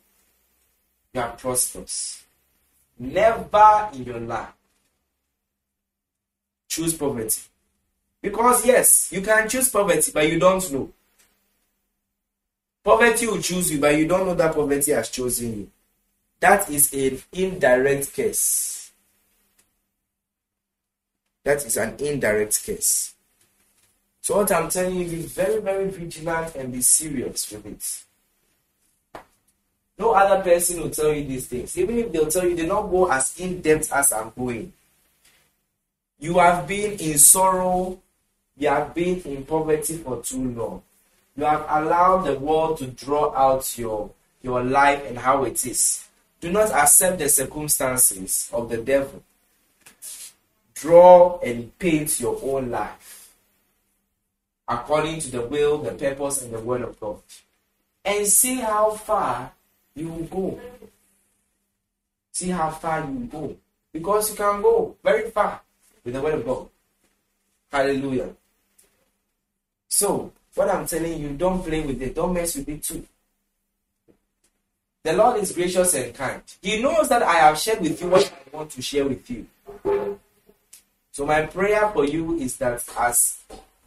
you 1.18 1.24
are 1.24 1.32
prosperous. 1.32 2.24
Never 2.98 3.88
in 3.92 4.04
your 4.04 4.20
life 4.20 4.52
choose 6.68 6.94
poverty. 6.94 7.40
Because, 8.22 8.64
yes, 8.66 9.10
you 9.12 9.20
can 9.20 9.48
choose 9.48 9.70
poverty, 9.70 10.10
but 10.12 10.30
you 10.30 10.38
don't 10.38 10.72
know. 10.72 10.90
Poverty 12.84 13.26
will 13.26 13.40
choose 13.40 13.72
you, 13.72 13.80
but 13.80 13.96
you 13.96 14.06
don't 14.06 14.26
know 14.26 14.34
that 14.34 14.54
poverty 14.54 14.92
has 14.92 15.08
chosen 15.08 15.58
you. 15.58 15.70
That 16.40 16.70
is 16.70 16.92
an 16.92 17.20
indirect 17.32 18.12
case. 18.12 18.92
That 21.44 21.64
is 21.64 21.76
an 21.76 21.96
indirect 21.98 22.64
case. 22.64 23.14
So, 24.20 24.36
what 24.36 24.52
I'm 24.52 24.68
telling 24.68 24.96
you, 24.96 25.08
be 25.08 25.22
very, 25.22 25.60
very 25.60 25.88
vigilant 25.88 26.54
and 26.54 26.72
be 26.72 26.82
serious 26.82 27.50
with 27.50 27.66
it. 27.66 28.07
No 29.98 30.12
other 30.12 30.42
person 30.42 30.80
will 30.80 30.90
tell 30.90 31.12
you 31.12 31.24
these 31.24 31.46
things. 31.46 31.76
Even 31.76 31.98
if 31.98 32.12
they'll 32.12 32.26
tell 32.26 32.46
you, 32.46 32.54
they 32.54 32.66
don't 32.66 32.90
go 32.90 33.10
as 33.10 33.38
in 33.40 33.60
depth 33.60 33.92
as 33.92 34.12
I'm 34.12 34.32
going. 34.36 34.72
You 36.20 36.38
have 36.38 36.66
been 36.66 36.98
in 36.98 37.18
sorrow 37.18 38.00
you 38.58 38.68
have 38.68 38.92
been 38.92 39.20
in 39.22 39.44
poverty 39.44 39.98
for 39.98 40.20
too 40.20 40.50
long. 40.50 40.82
You 41.36 41.44
have 41.44 41.64
allowed 41.68 42.22
the 42.22 42.38
world 42.38 42.78
to 42.78 42.88
draw 42.88 43.32
out 43.34 43.78
your, 43.78 44.10
your 44.42 44.64
life 44.64 45.04
and 45.06 45.16
how 45.16 45.44
it 45.44 45.64
is. 45.64 46.04
Do 46.40 46.50
not 46.50 46.72
accept 46.72 47.20
the 47.20 47.28
circumstances 47.28 48.50
of 48.52 48.68
the 48.68 48.78
devil. 48.78 49.22
Draw 50.74 51.38
and 51.40 51.76
paint 51.78 52.20
your 52.20 52.40
own 52.42 52.70
life 52.70 53.32
according 54.66 55.20
to 55.20 55.30
the 55.30 55.42
will, 55.42 55.78
the 55.78 55.92
purpose, 55.92 56.42
and 56.42 56.52
the 56.52 56.60
word 56.60 56.82
of 56.82 56.98
God. 57.00 57.20
And 58.04 58.26
see 58.26 58.56
how 58.56 58.90
far 58.90 59.52
you 59.98 60.08
will 60.08 60.24
go. 60.24 60.60
See 62.32 62.50
how 62.50 62.70
far 62.70 63.00
you 63.00 63.12
will 63.12 63.26
go. 63.26 63.56
Because 63.92 64.30
you 64.30 64.36
can 64.36 64.62
go 64.62 64.96
very 65.02 65.30
far 65.30 65.60
with 66.04 66.14
the 66.14 66.20
word 66.20 66.34
of 66.34 66.44
God. 66.44 66.68
Hallelujah. 67.70 68.30
So, 69.88 70.32
what 70.54 70.68
I'm 70.68 70.86
telling 70.86 71.20
you, 71.20 71.30
don't 71.30 71.62
play 71.62 71.80
with 71.84 72.00
it, 72.02 72.14
don't 72.14 72.32
mess 72.32 72.56
with 72.56 72.68
it 72.68 72.82
too. 72.82 73.06
The 75.02 75.12
Lord 75.12 75.40
is 75.40 75.52
gracious 75.52 75.94
and 75.94 76.14
kind. 76.14 76.42
He 76.60 76.82
knows 76.82 77.08
that 77.08 77.22
I 77.22 77.34
have 77.34 77.58
shared 77.58 77.80
with 77.80 78.00
you 78.00 78.08
what 78.08 78.30
I 78.30 78.56
want 78.56 78.70
to 78.72 78.82
share 78.82 79.06
with 79.06 79.28
you. 79.30 79.46
So, 81.12 81.26
my 81.26 81.46
prayer 81.46 81.90
for 81.90 82.04
you 82.04 82.36
is 82.36 82.56
that 82.58 82.84
as 82.98 83.38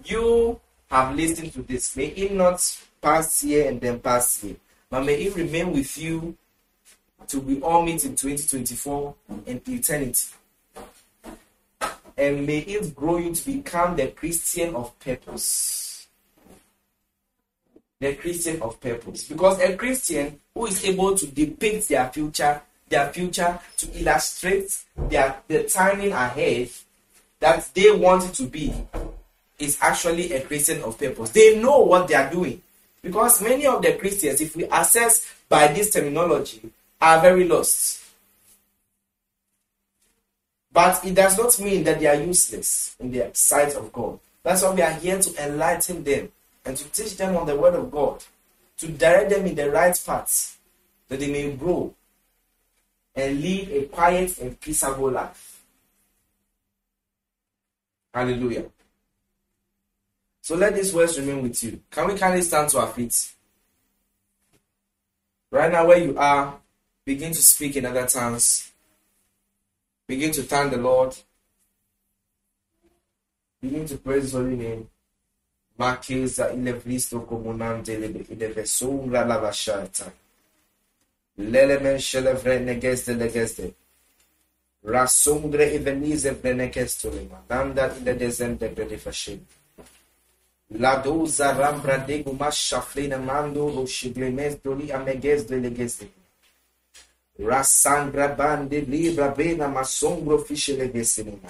you 0.03 0.59
have 0.89 1.16
listened 1.16 1.53
to 1.53 1.62
this, 1.62 1.95
may 1.95 2.07
it 2.07 2.34
not 2.34 2.59
pass 3.01 3.41
here 3.41 3.70
and 3.70 3.80
then 3.80 3.99
pass 3.99 4.41
here, 4.41 4.55
but 4.92 5.04
may 5.04 5.16
it 5.16 5.36
remain 5.36 5.74
with 5.74 5.98
you 5.98 6.38
to 7.28 7.39
we 7.39 7.60
all 7.62 7.82
meet 7.84 8.06
in 8.06 8.16
2024 8.16 9.16
and 9.48 9.68
eternity. 9.68 10.28
And 12.16 12.46
may 12.46 12.60
it 12.60 12.96
grow 12.96 13.18
you 13.18 13.34
to 13.34 13.46
become 13.46 13.96
the 13.96 14.10
Christian 14.10 14.76
of 14.76 15.00
purpose 15.00 15.92
the 18.02 18.16
Christian 18.16 18.62
of 18.62 18.82
purpose. 18.82 19.24
Because 19.26 19.60
a 19.62 19.78
Christian 19.78 20.39
who 20.54 20.66
is 20.66 20.84
able 20.84 21.16
to 21.16 21.28
depict 21.28 21.88
their 21.88 22.10
future, 22.10 22.62
their 22.89 23.14
future 23.14 23.60
to 23.78 24.00
illustrate 24.02 24.78
their 24.98 25.38
the 25.48 25.64
timing 25.64 26.12
ahead 26.12 26.70
that 27.39 27.70
they 27.74 27.92
want 27.92 28.26
it 28.26 28.34
to 28.34 28.44
be, 28.44 28.74
is 29.60 29.78
actually 29.82 30.34
a 30.34 30.42
Christian 30.42 30.82
of 30.82 30.98
purpose. 30.98 31.30
They 31.30 31.62
know 31.62 31.80
what 31.80 32.08
they 32.08 32.16
are 32.16 32.30
doing. 32.30 32.62
Because 33.02 33.41
many 33.41 33.66
of 33.66 33.82
the 33.82 33.93
Christians, 33.93 34.41
if 34.41 34.56
we 34.56 34.66
assess 34.66 35.26
by 35.49 35.68
this 35.68 35.91
terminology, 35.91 36.70
are 37.02 37.20
very 37.20 37.47
lost. 37.47 38.04
But 40.72 41.04
it 41.06 41.16
does 41.16 41.38
not 41.38 41.60
mean 41.60 41.84
that 41.84 41.99
they 41.99 42.08
are 42.08 42.16
useless 42.16 42.95
in 42.99 43.12
the 43.12 43.30
sight 43.34 43.76
of 43.76 43.91
God. 43.91 44.20
That's 44.43 44.64
why 44.64 44.74
we 44.74 44.82
are 44.82 44.93
here 44.93 45.20
to 45.20 45.43
enlighten 45.43 46.04
them 46.04 46.32
and 46.64 46.78
to 46.78 46.84
teach 46.89 47.18
them 47.18 47.36
on 47.36 47.47
the 47.47 47.56
word 47.56 47.76
of 47.76 47.91
God, 47.91 48.24
to 48.78 48.88
direct 48.88 49.32
them 49.32 49.45
in 49.45 49.56
the 49.56 49.70
right 49.70 49.99
paths, 50.06 50.58
that 51.10 51.20
they 51.20 51.32
may 51.32 51.52
grow 51.52 51.93
and 53.16 53.41
live 53.41 53.70
a 53.72 53.86
quiet 53.88 54.38
and 54.38 54.60
peaceable 54.60 55.12
life. 55.12 55.62
Hallelujah. 58.14 58.66
So 60.52 60.58
let 60.58 60.76
these 60.76 60.93
words 60.93 61.18
remain 61.18 61.43
with 61.43 61.64
you. 61.64 61.80
Can 61.89 62.10
we 62.10 62.18
kindly 62.18 62.41
stand 62.41 62.68
to 62.72 62.80
our 62.80 62.88
feet? 62.88 63.16
Right 65.49 65.72
now, 65.72 65.88
where 65.88 65.97
you 65.97 66.18
are, 66.18 66.60
begin 67.06 67.32
to 67.32 67.41
speak 67.41 67.78
in 67.78 67.86
other 67.86 68.06
tongues. 68.06 68.70
Begin 70.08 70.34
to 70.34 70.43
thank 70.43 70.72
the 70.72 70.78
Lord. 70.78 71.16
Begin 73.62 73.86
to 73.86 73.95
praise 73.95 74.24
His 74.24 74.34
holy 74.34 74.58
name. 74.58 74.89
Makeza 75.80 76.54
ile 76.54 76.74
vristo 76.74 77.22
comunante 77.22 77.93
ile 78.30 78.47
vesura 78.54 79.26
la 79.26 79.39
vashata. 79.39 80.12
L'elemen 81.38 81.97
shele 81.97 82.34
vrene 82.34 82.78
geste. 82.78 83.74
Rasungre 84.84 85.66
Ladoza 90.74 91.52
rambra 91.52 91.98
de 91.98 92.24
guma 92.24 92.50
chafrina 92.50 93.18
mando 93.18 93.68
rochiglemes 93.68 94.56
proli 94.56 94.90
amegues 94.92 95.44
delegese. 95.44 96.10
Rasangra 97.38 98.30
bande 98.30 98.80
libra 98.80 99.28
bena 99.28 99.68
massombro 99.68 100.40
fichelegesenina. 100.40 101.50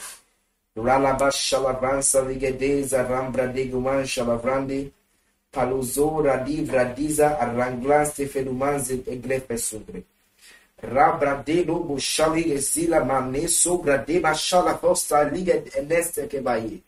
vansa 0.76 2.22
ligedeza 2.22 3.04
rambradego 3.04 3.80
chalavrande. 4.06 4.92
Paluzora 5.52 6.38
divra 6.38 6.86
diza 6.86 7.38
arranglaste 7.38 8.24
e 8.24 9.04
egrefe 9.06 9.58
sobre. 9.58 10.04
Rabradê 10.82 11.64
lobo 11.64 12.00
xalegezila 12.00 13.06
mané 13.06 13.48
sobra 13.48 13.98
de 13.98 14.20
machala 14.20 14.74
costa 14.74 15.22
liga 15.24 15.62
nesta 15.84 16.26
que 16.26 16.42
vai 16.42 16.82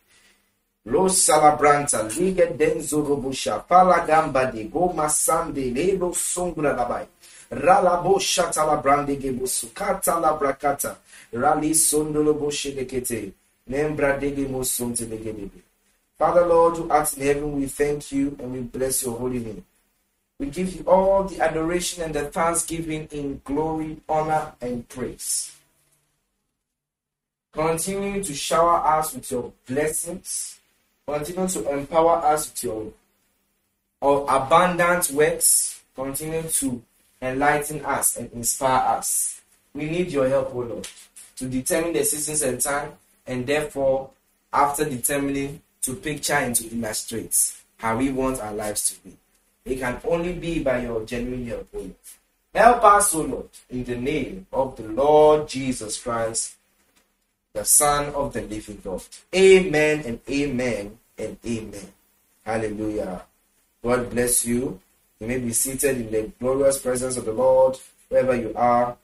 Lo 0.85 1.07
salabranta 1.07 2.03
liga 2.17 2.45
denzo 2.47 3.01
robusha 3.01 3.59
pala 3.67 4.05
gamba 4.05 4.51
de 4.51 4.65
goma 4.65 5.09
sande 5.09 5.71
lelo 5.71 6.13
sombra 6.13 6.73
labai. 6.75 7.07
Ralabo 7.49 8.19
shatala 8.19 8.81
brande 8.81 9.15
gebusu 9.17 9.73
kata 9.73 10.19
la 10.19 10.37
brakata. 10.37 10.97
Rali 11.31 11.73
sondolo 11.73 12.33
boshe 12.33 12.75
lekete. 12.75 13.33
Father 16.17 16.45
Lord, 16.45 16.77
who 16.77 16.89
art 16.89 17.17
in 17.17 17.23
heaven, 17.23 17.55
we 17.59 17.67
thank 17.67 18.11
you 18.11 18.35
and 18.39 18.51
we 18.51 18.59
bless 18.59 19.03
your 19.03 19.17
holy 19.17 19.39
name. 19.39 19.65
We 20.37 20.47
give 20.47 20.75
you 20.75 20.83
all 20.85 21.23
the 21.23 21.39
adoration 21.39 22.03
and 22.03 22.13
the 22.13 22.25
thanksgiving 22.25 23.07
in 23.11 23.41
glory, 23.45 24.01
honor, 24.09 24.51
and 24.59 24.87
praise. 24.89 25.55
Continue 27.53 28.21
to 28.21 28.33
shower 28.33 28.85
us 28.85 29.13
with 29.13 29.31
your 29.31 29.53
blessings. 29.65 30.59
Continue 31.07 31.47
to 31.49 31.73
empower 31.73 32.17
us 32.25 32.49
with 32.49 32.63
your 32.63 32.93
abundant 34.01 35.11
works. 35.11 35.81
Continue 35.95 36.43
to 36.43 36.81
enlighten 37.21 37.83
us 37.85 38.17
and 38.17 38.31
inspire 38.31 38.97
us. 38.97 39.41
We 39.73 39.89
need 39.89 40.11
your 40.11 40.27
help, 40.29 40.55
O 40.55 40.59
Lord, 40.59 40.87
to 41.37 41.45
determine 41.45 41.93
the 41.93 42.03
seasons 42.03 42.41
and 42.41 42.59
time, 42.59 42.93
and 43.27 43.45
therefore, 43.45 44.11
after 44.51 44.85
determining, 44.85 45.61
to 45.81 45.95
picture 45.95 46.33
and 46.33 46.55
to 46.55 46.73
illustrate 46.73 47.53
how 47.77 47.97
we 47.97 48.09
want 48.11 48.39
our 48.39 48.53
lives 48.53 48.89
to 48.89 48.99
be. 49.01 49.17
It 49.65 49.79
can 49.79 49.99
only 50.05 50.33
be 50.33 50.63
by 50.63 50.83
your 50.83 51.05
genuine 51.05 51.45
help, 51.45 51.67
O 51.73 51.79
Lord. 51.79 51.95
Help 52.55 52.83
us, 52.83 53.15
O 53.15 53.21
Lord, 53.21 53.49
in 53.69 53.83
the 53.83 53.95
name 53.95 54.47
of 54.53 54.75
the 54.77 54.83
Lord 54.83 55.49
Jesus 55.49 56.01
Christ, 56.01 56.55
the 57.53 57.63
Son 57.63 58.13
of 58.15 58.33
the 58.33 58.41
living 58.41 58.81
God. 58.83 59.03
Amen 59.35 60.03
and 60.05 60.19
amen 60.29 60.97
and 61.17 61.37
amen. 61.45 61.93
Hallelujah. 62.43 63.23
God 63.83 64.09
bless 64.09 64.45
you. 64.45 64.79
You 65.19 65.27
may 65.27 65.39
be 65.39 65.53
seated 65.53 65.97
in 65.97 66.11
the 66.11 66.31
glorious 66.39 66.79
presence 66.79 67.15
of 67.17 67.25
the 67.25 67.31
Lord 67.31 67.77
wherever 68.09 68.35
you 68.35 68.53
are. 68.55 68.97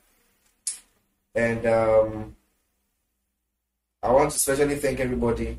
And 1.35 1.65
um, 1.65 2.35
I 4.01 4.11
want 4.11 4.31
to 4.31 4.35
especially 4.35 4.75
thank 4.75 4.99
everybody 4.99 5.57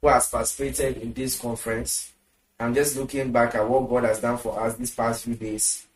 who 0.00 0.08
has 0.08 0.28
participated 0.28 0.98
in 0.98 1.12
this 1.12 1.38
conference. 1.38 2.12
I'm 2.58 2.74
just 2.74 2.96
looking 2.96 3.32
back 3.32 3.54
at 3.54 3.68
what 3.68 3.88
God 3.88 4.04
has 4.04 4.20
done 4.20 4.38
for 4.38 4.58
us 4.60 4.76
these 4.76 4.94
past 4.94 5.24
few 5.24 5.34
days. 5.34 5.86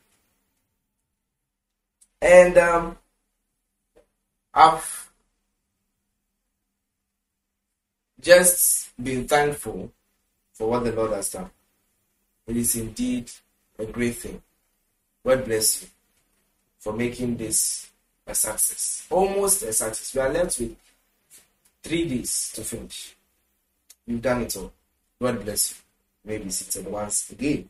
And 2.20 2.56
um, 2.58 2.98
I've 4.52 5.10
just 8.24 8.90
being 9.00 9.28
thankful 9.28 9.92
for 10.54 10.70
what 10.70 10.84
the 10.84 10.92
Lord 10.92 11.12
has 11.12 11.30
done. 11.30 11.50
It 12.46 12.56
is 12.56 12.74
indeed 12.76 13.30
a 13.78 13.84
great 13.84 14.16
thing. 14.16 14.42
God 15.24 15.44
bless 15.44 15.82
you 15.82 15.88
for 16.78 16.94
making 16.94 17.36
this 17.36 17.90
a 18.26 18.34
success. 18.34 19.06
Almost 19.10 19.62
a 19.62 19.72
success. 19.72 20.14
We 20.14 20.20
are 20.20 20.32
left 20.32 20.58
with 20.58 20.76
three 21.82 22.08
days 22.08 22.50
to 22.54 22.62
finish. 22.62 23.14
You've 24.06 24.22
done 24.22 24.42
it 24.42 24.56
all. 24.56 24.72
God 25.20 25.44
bless 25.44 25.70
you. 25.70 25.76
Maybe 26.24 26.50
seated 26.50 26.90
once 26.90 27.30
again. 27.30 27.68